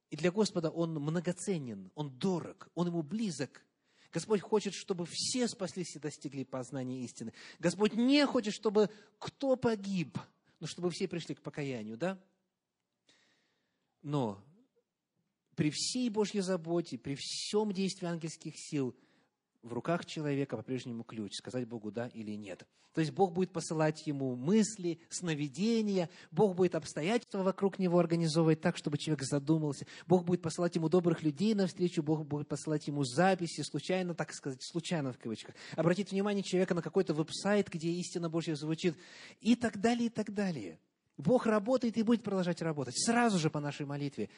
И 0.09 0.15
для 0.15 0.31
Господа 0.31 0.69
он 0.69 0.93
многоценен, 0.93 1.91
он 1.95 2.17
дорог, 2.17 2.69
он 2.75 2.87
ему 2.87 3.03
близок. 3.03 3.65
Господь 4.11 4.41
хочет, 4.41 4.73
чтобы 4.73 5.05
все 5.09 5.47
спаслись 5.47 5.95
и 5.95 5.99
достигли 5.99 6.43
познания 6.43 7.03
истины. 7.03 7.33
Господь 7.59 7.93
не 7.93 8.25
хочет, 8.25 8.53
чтобы 8.53 8.89
кто 9.19 9.57
погиб, 9.57 10.17
но 10.59 10.67
чтобы 10.67 10.89
все 10.91 11.07
пришли 11.07 11.35
к 11.35 11.41
покаянию, 11.41 11.97
да? 11.97 12.17
Но 14.01 14.41
при 15.55 15.71
всей 15.71 16.09
Божьей 16.09 16.41
заботе, 16.41 16.97
при 16.97 17.15
всем 17.15 17.71
действии 17.73 18.07
ангельских 18.07 18.53
сил– 18.57 18.95
в 19.63 19.73
руках 19.73 20.05
человека 20.05 20.57
по-прежнему 20.57 21.03
ключ, 21.03 21.33
сказать 21.35 21.67
Богу 21.67 21.91
да 21.91 22.07
или 22.07 22.31
нет. 22.31 22.65
То 22.93 23.01
есть 23.01 23.13
Бог 23.13 23.31
будет 23.31 23.51
посылать 23.51 24.07
ему 24.07 24.35
мысли, 24.35 24.99
сновидения, 25.09 26.09
Бог 26.31 26.55
будет 26.55 26.73
обстоятельства 26.73 27.43
вокруг 27.43 27.77
него 27.77 27.99
организовывать 27.99 28.61
так, 28.61 28.75
чтобы 28.75 28.97
человек 28.97 29.23
задумался. 29.23 29.85
Бог 30.07 30.25
будет 30.25 30.41
посылать 30.41 30.75
ему 30.75 30.89
добрых 30.89 31.21
людей 31.21 31.53
навстречу, 31.53 32.01
Бог 32.01 32.25
будет 32.25 32.47
посылать 32.47 32.87
ему 32.87 33.03
записи, 33.03 33.61
случайно, 33.61 34.15
так 34.15 34.33
сказать, 34.33 34.63
случайно 34.63 35.13
в 35.13 35.19
кавычках. 35.19 35.53
Обратить 35.75 36.11
внимание 36.11 36.43
человека 36.43 36.73
на 36.73 36.81
какой-то 36.81 37.13
веб-сайт, 37.13 37.69
где 37.69 37.91
истина 37.91 38.31
Божья 38.31 38.55
звучит, 38.55 38.95
и 39.41 39.55
так 39.55 39.79
далее, 39.79 40.07
и 40.07 40.09
так 40.09 40.33
далее. 40.33 40.79
Бог 41.17 41.45
работает 41.45 41.97
и 41.97 42.03
будет 42.03 42.23
продолжать 42.23 42.63
работать 42.63 42.97
сразу 42.97 43.37
же 43.37 43.51
по 43.51 43.59
нашей 43.59 43.85
молитве. 43.85 44.29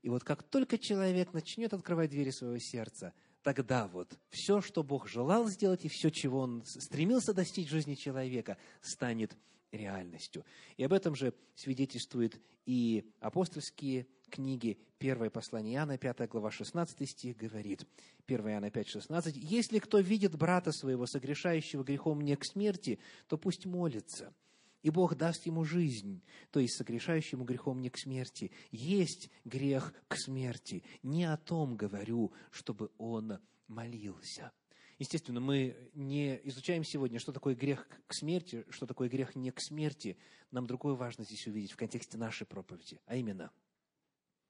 И 0.00 0.08
вот 0.08 0.24
как 0.24 0.42
только 0.44 0.78
человек 0.78 1.34
начнет 1.34 1.74
открывать 1.74 2.08
двери 2.08 2.30
своего 2.30 2.58
сердца– 2.58 3.12
тогда 3.42 3.86
вот 3.88 4.18
все, 4.30 4.60
что 4.60 4.82
Бог 4.82 5.08
желал 5.08 5.48
сделать, 5.48 5.84
и 5.84 5.88
все, 5.88 6.10
чего 6.10 6.40
Он 6.40 6.62
стремился 6.64 7.32
достичь 7.32 7.68
в 7.68 7.72
жизни 7.72 7.94
человека, 7.94 8.56
станет 8.80 9.36
реальностью. 9.72 10.44
И 10.76 10.84
об 10.84 10.92
этом 10.92 11.14
же 11.14 11.34
свидетельствуют 11.54 12.40
и 12.66 13.04
апостольские 13.20 14.06
книги. 14.30 14.78
Первое 14.98 15.30
послание 15.30 15.76
Иоанна, 15.76 15.98
5 15.98 16.28
глава, 16.28 16.50
16 16.50 17.08
стих 17.08 17.36
говорит, 17.36 17.86
1 18.26 18.48
Иоанна 18.48 18.70
5, 18.70 18.88
16, 18.88 19.36
«Если 19.36 19.78
кто 19.78 19.98
видит 19.98 20.36
брата 20.36 20.72
своего, 20.72 21.06
согрешающего 21.06 21.84
грехом 21.84 22.20
не 22.20 22.36
к 22.36 22.44
смерти, 22.44 22.98
то 23.28 23.38
пусть 23.38 23.66
молится, 23.66 24.34
и 24.82 24.90
Бог 24.90 25.16
даст 25.16 25.46
ему 25.46 25.64
жизнь, 25.64 26.22
то 26.50 26.60
есть 26.60 26.76
согрешающему 26.76 27.44
грехом 27.44 27.80
не 27.80 27.90
к 27.90 27.98
смерти. 27.98 28.52
Есть 28.70 29.30
грех 29.44 29.92
к 30.06 30.16
смерти. 30.16 30.84
Не 31.02 31.24
о 31.24 31.36
том 31.36 31.76
говорю, 31.76 32.32
чтобы 32.50 32.90
он 32.96 33.38
молился. 33.66 34.52
Естественно, 34.98 35.40
мы 35.40 35.76
не 35.94 36.40
изучаем 36.48 36.84
сегодня, 36.84 37.18
что 37.18 37.32
такое 37.32 37.54
грех 37.54 37.88
к 38.06 38.14
смерти, 38.14 38.64
что 38.70 38.86
такое 38.86 39.08
грех 39.08 39.36
не 39.36 39.50
к 39.50 39.60
смерти. 39.60 40.16
Нам 40.50 40.66
другое 40.66 40.94
важно 40.94 41.24
здесь 41.24 41.46
увидеть 41.46 41.72
в 41.72 41.76
контексте 41.76 42.18
нашей 42.18 42.46
проповеди. 42.46 43.00
А 43.06 43.16
именно, 43.16 43.50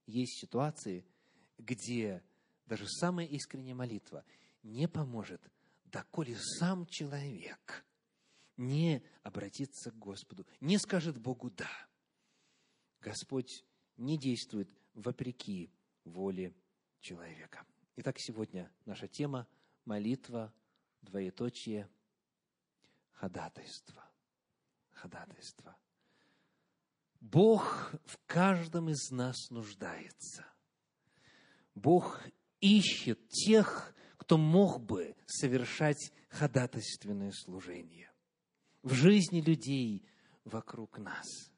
есть 0.06 0.40
ситуации, 0.40 1.04
где 1.58 2.22
даже 2.66 2.86
самая 2.86 3.26
искренняя 3.26 3.74
молитва 3.74 4.24
не 4.62 4.88
поможет, 4.88 5.42
доколе 5.84 6.36
сам 6.36 6.86
человек 6.86 7.84
не 8.58 9.02
обратится 9.22 9.90
к 9.90 9.98
Господу, 9.98 10.46
не 10.60 10.76
скажет 10.78 11.18
Богу 11.18 11.50
«да». 11.50 11.70
Господь 13.00 13.64
не 13.96 14.18
действует 14.18 14.68
вопреки 14.92 15.72
воле 16.04 16.54
человека. 17.00 17.64
Итак, 17.96 18.16
сегодня 18.18 18.70
наша 18.84 19.08
тема– 19.08 19.46
молитва, 19.84 20.52
двоеточие, 21.02 21.88
ходатайство. 23.12 24.04
Ходатайство. 24.90 25.76
Бог 27.20 27.94
в 28.04 28.18
каждом 28.26 28.90
из 28.90 29.10
нас 29.10 29.50
нуждается. 29.50 30.44
Бог 31.76 32.20
ищет 32.60 33.28
тех, 33.28 33.94
кто 34.16 34.36
мог 34.36 34.80
бы 34.80 35.16
совершать 35.26 36.12
ходатайственное 36.28 37.30
служение 37.32 38.07
в 38.88 38.94
жизни 38.94 39.40
людей 39.40 40.02
вокруг 40.44 40.98
нас. 40.98 41.52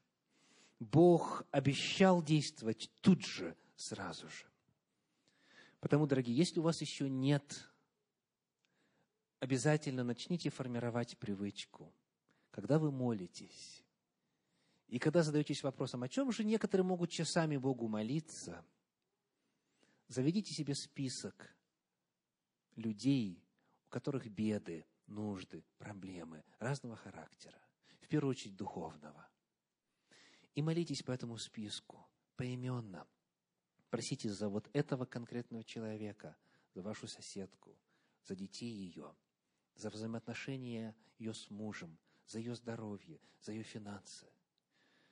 Бог 0.80 1.44
обещал 1.52 2.22
действовать 2.22 2.90
тут 3.00 3.24
же, 3.24 3.56
сразу 3.76 4.28
же. 4.28 4.46
Потому, 5.78 6.06
дорогие, 6.06 6.36
если 6.36 6.58
у 6.58 6.64
вас 6.64 6.80
еще 6.80 7.08
нет, 7.08 7.70
обязательно 9.38 10.02
начните 10.02 10.50
формировать 10.50 11.16
привычку. 11.18 11.94
Когда 12.50 12.78
вы 12.78 12.90
молитесь, 12.90 13.84
и 14.88 14.98
когда 14.98 15.22
задаетесь 15.22 15.62
вопросом, 15.62 16.02
о 16.02 16.08
чем 16.08 16.32
же 16.32 16.42
некоторые 16.42 16.84
могут 16.84 17.10
часами 17.10 17.56
Богу 17.56 17.86
молиться, 17.86 18.64
заведите 20.08 20.52
себе 20.52 20.74
список 20.74 21.54
людей, 22.74 23.44
у 23.86 23.90
которых 23.90 24.26
беды, 24.26 24.84
нужды, 25.10 25.64
проблемы 25.78 26.44
разного 26.58 26.96
характера, 26.96 27.60
в 28.00 28.08
первую 28.08 28.30
очередь 28.30 28.56
духовного. 28.56 29.28
И 30.54 30.62
молитесь 30.62 31.02
по 31.02 31.12
этому 31.12 31.38
списку, 31.38 32.08
поименно. 32.36 33.06
Просите 33.90 34.30
за 34.30 34.48
вот 34.48 34.68
этого 34.72 35.04
конкретного 35.04 35.64
человека, 35.64 36.36
за 36.74 36.82
вашу 36.82 37.06
соседку, 37.08 37.76
за 38.24 38.34
детей 38.36 38.72
ее, 38.72 39.14
за 39.74 39.90
взаимоотношения 39.90 40.94
ее 41.18 41.34
с 41.34 41.50
мужем, 41.50 41.98
за 42.26 42.38
ее 42.38 42.54
здоровье, 42.54 43.20
за 43.40 43.52
ее 43.52 43.62
финансы. 43.62 44.30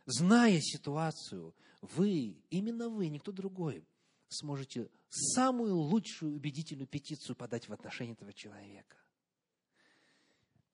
Зная 0.07 0.61
ситуацию, 0.61 1.55
вы, 1.81 2.43
именно 2.51 2.89
вы, 2.89 3.09
никто 3.09 3.33
другой, 3.33 3.87
сможете 4.29 4.91
самую 5.09 5.75
лучшую 5.75 6.35
убедительную 6.35 6.87
петицию 6.87 7.37
подать 7.37 7.69
в 7.69 7.73
отношении 7.73 8.15
этого 8.15 8.33
человека. 8.33 8.97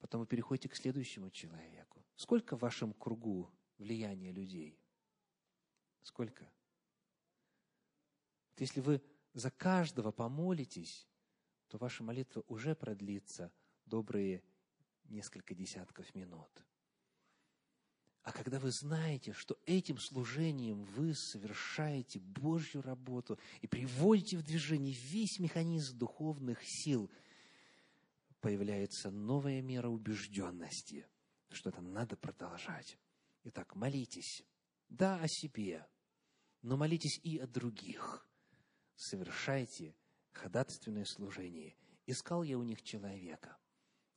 Потом 0.04 0.20
вы 0.20 0.26
переходите 0.26 0.68
к 0.68 0.76
следующему 0.76 1.30
человеку. 1.30 2.04
Сколько 2.14 2.58
в 2.58 2.60
вашем 2.60 2.92
кругу 2.92 3.50
влияния 3.78 4.32
людей? 4.32 4.78
Сколько? 6.02 6.44
Вот 8.50 8.60
если 8.60 8.82
вы 8.82 9.00
за 9.32 9.50
каждого 9.50 10.12
помолитесь, 10.12 11.08
то 11.68 11.78
ваша 11.78 12.04
молитва 12.04 12.44
уже 12.48 12.74
продлится 12.74 13.50
добрые 13.86 14.44
несколько 15.04 15.54
десятков 15.54 16.14
минут. 16.14 16.66
А 18.24 18.32
когда 18.32 18.58
вы 18.58 18.72
знаете, 18.72 19.32
что 19.32 19.58
этим 19.64 19.96
служением 19.96 20.84
вы 20.84 21.14
совершаете 21.14 22.20
Божью 22.20 22.82
работу 22.82 23.38
и 23.62 23.66
приводите 23.66 24.36
в 24.36 24.42
движение 24.42 24.92
весь 24.92 25.38
механизм 25.38 25.96
духовных 25.96 26.62
сил– 26.62 27.10
появляется 28.44 29.10
новая 29.10 29.62
мера 29.62 29.88
убежденности, 29.88 31.08
что 31.48 31.70
это 31.70 31.80
надо 31.80 32.14
продолжать. 32.14 32.98
Итак, 33.44 33.74
молитесь. 33.74 34.44
Да, 34.90 35.18
о 35.18 35.26
себе, 35.28 35.88
но 36.60 36.76
молитесь 36.76 37.18
и 37.22 37.38
о 37.38 37.46
других. 37.46 38.28
Совершайте 38.96 39.96
ходатайственное 40.32 41.06
служение. 41.06 41.74
Искал 42.04 42.42
я 42.42 42.58
у 42.58 42.62
них 42.64 42.82
человека, 42.82 43.56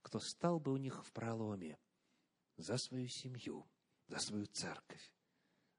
кто 0.02 0.20
стал 0.20 0.60
бы 0.60 0.74
у 0.74 0.78
них 0.78 1.06
в 1.06 1.14
проломе 1.14 1.80
за 2.58 2.78
свою 2.78 3.08
семью, 3.08 3.66
за 4.10 4.20
свою 4.20 4.46
церковь, 4.48 5.14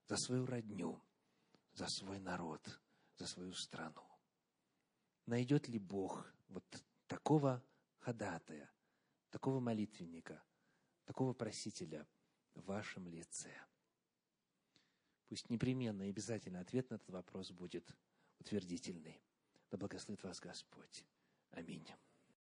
за 0.07 0.17
свою 0.17 0.47
родню, 0.47 1.05
за 1.75 1.87
свой 1.87 2.19
народ, 2.19 2.81
за 3.19 3.27
свою 3.27 3.53
страну. 3.53 4.09
Найдет 5.27 5.69
ли 5.69 5.79
Бог 5.79 6.33
вот 6.49 6.65
такого 7.09 7.63
ходатая, 8.09 8.73
такого 9.29 9.61
молитвенника, 9.61 10.43
такого 11.05 11.35
просителя 11.35 12.09
в 12.55 12.65
вашем 12.65 13.07
лице. 13.07 13.53
Пусть 15.27 15.51
непременно 15.51 16.05
и 16.05 16.09
обязательно 16.09 16.61
ответ 16.61 16.89
на 16.89 16.95
этот 16.95 17.11
вопрос 17.11 17.51
будет 17.51 17.95
утвердительный. 18.39 19.21
Да 19.71 19.77
благословит 19.77 20.23
вас 20.23 20.41
Господь. 20.41 21.05
Аминь. 21.51 21.87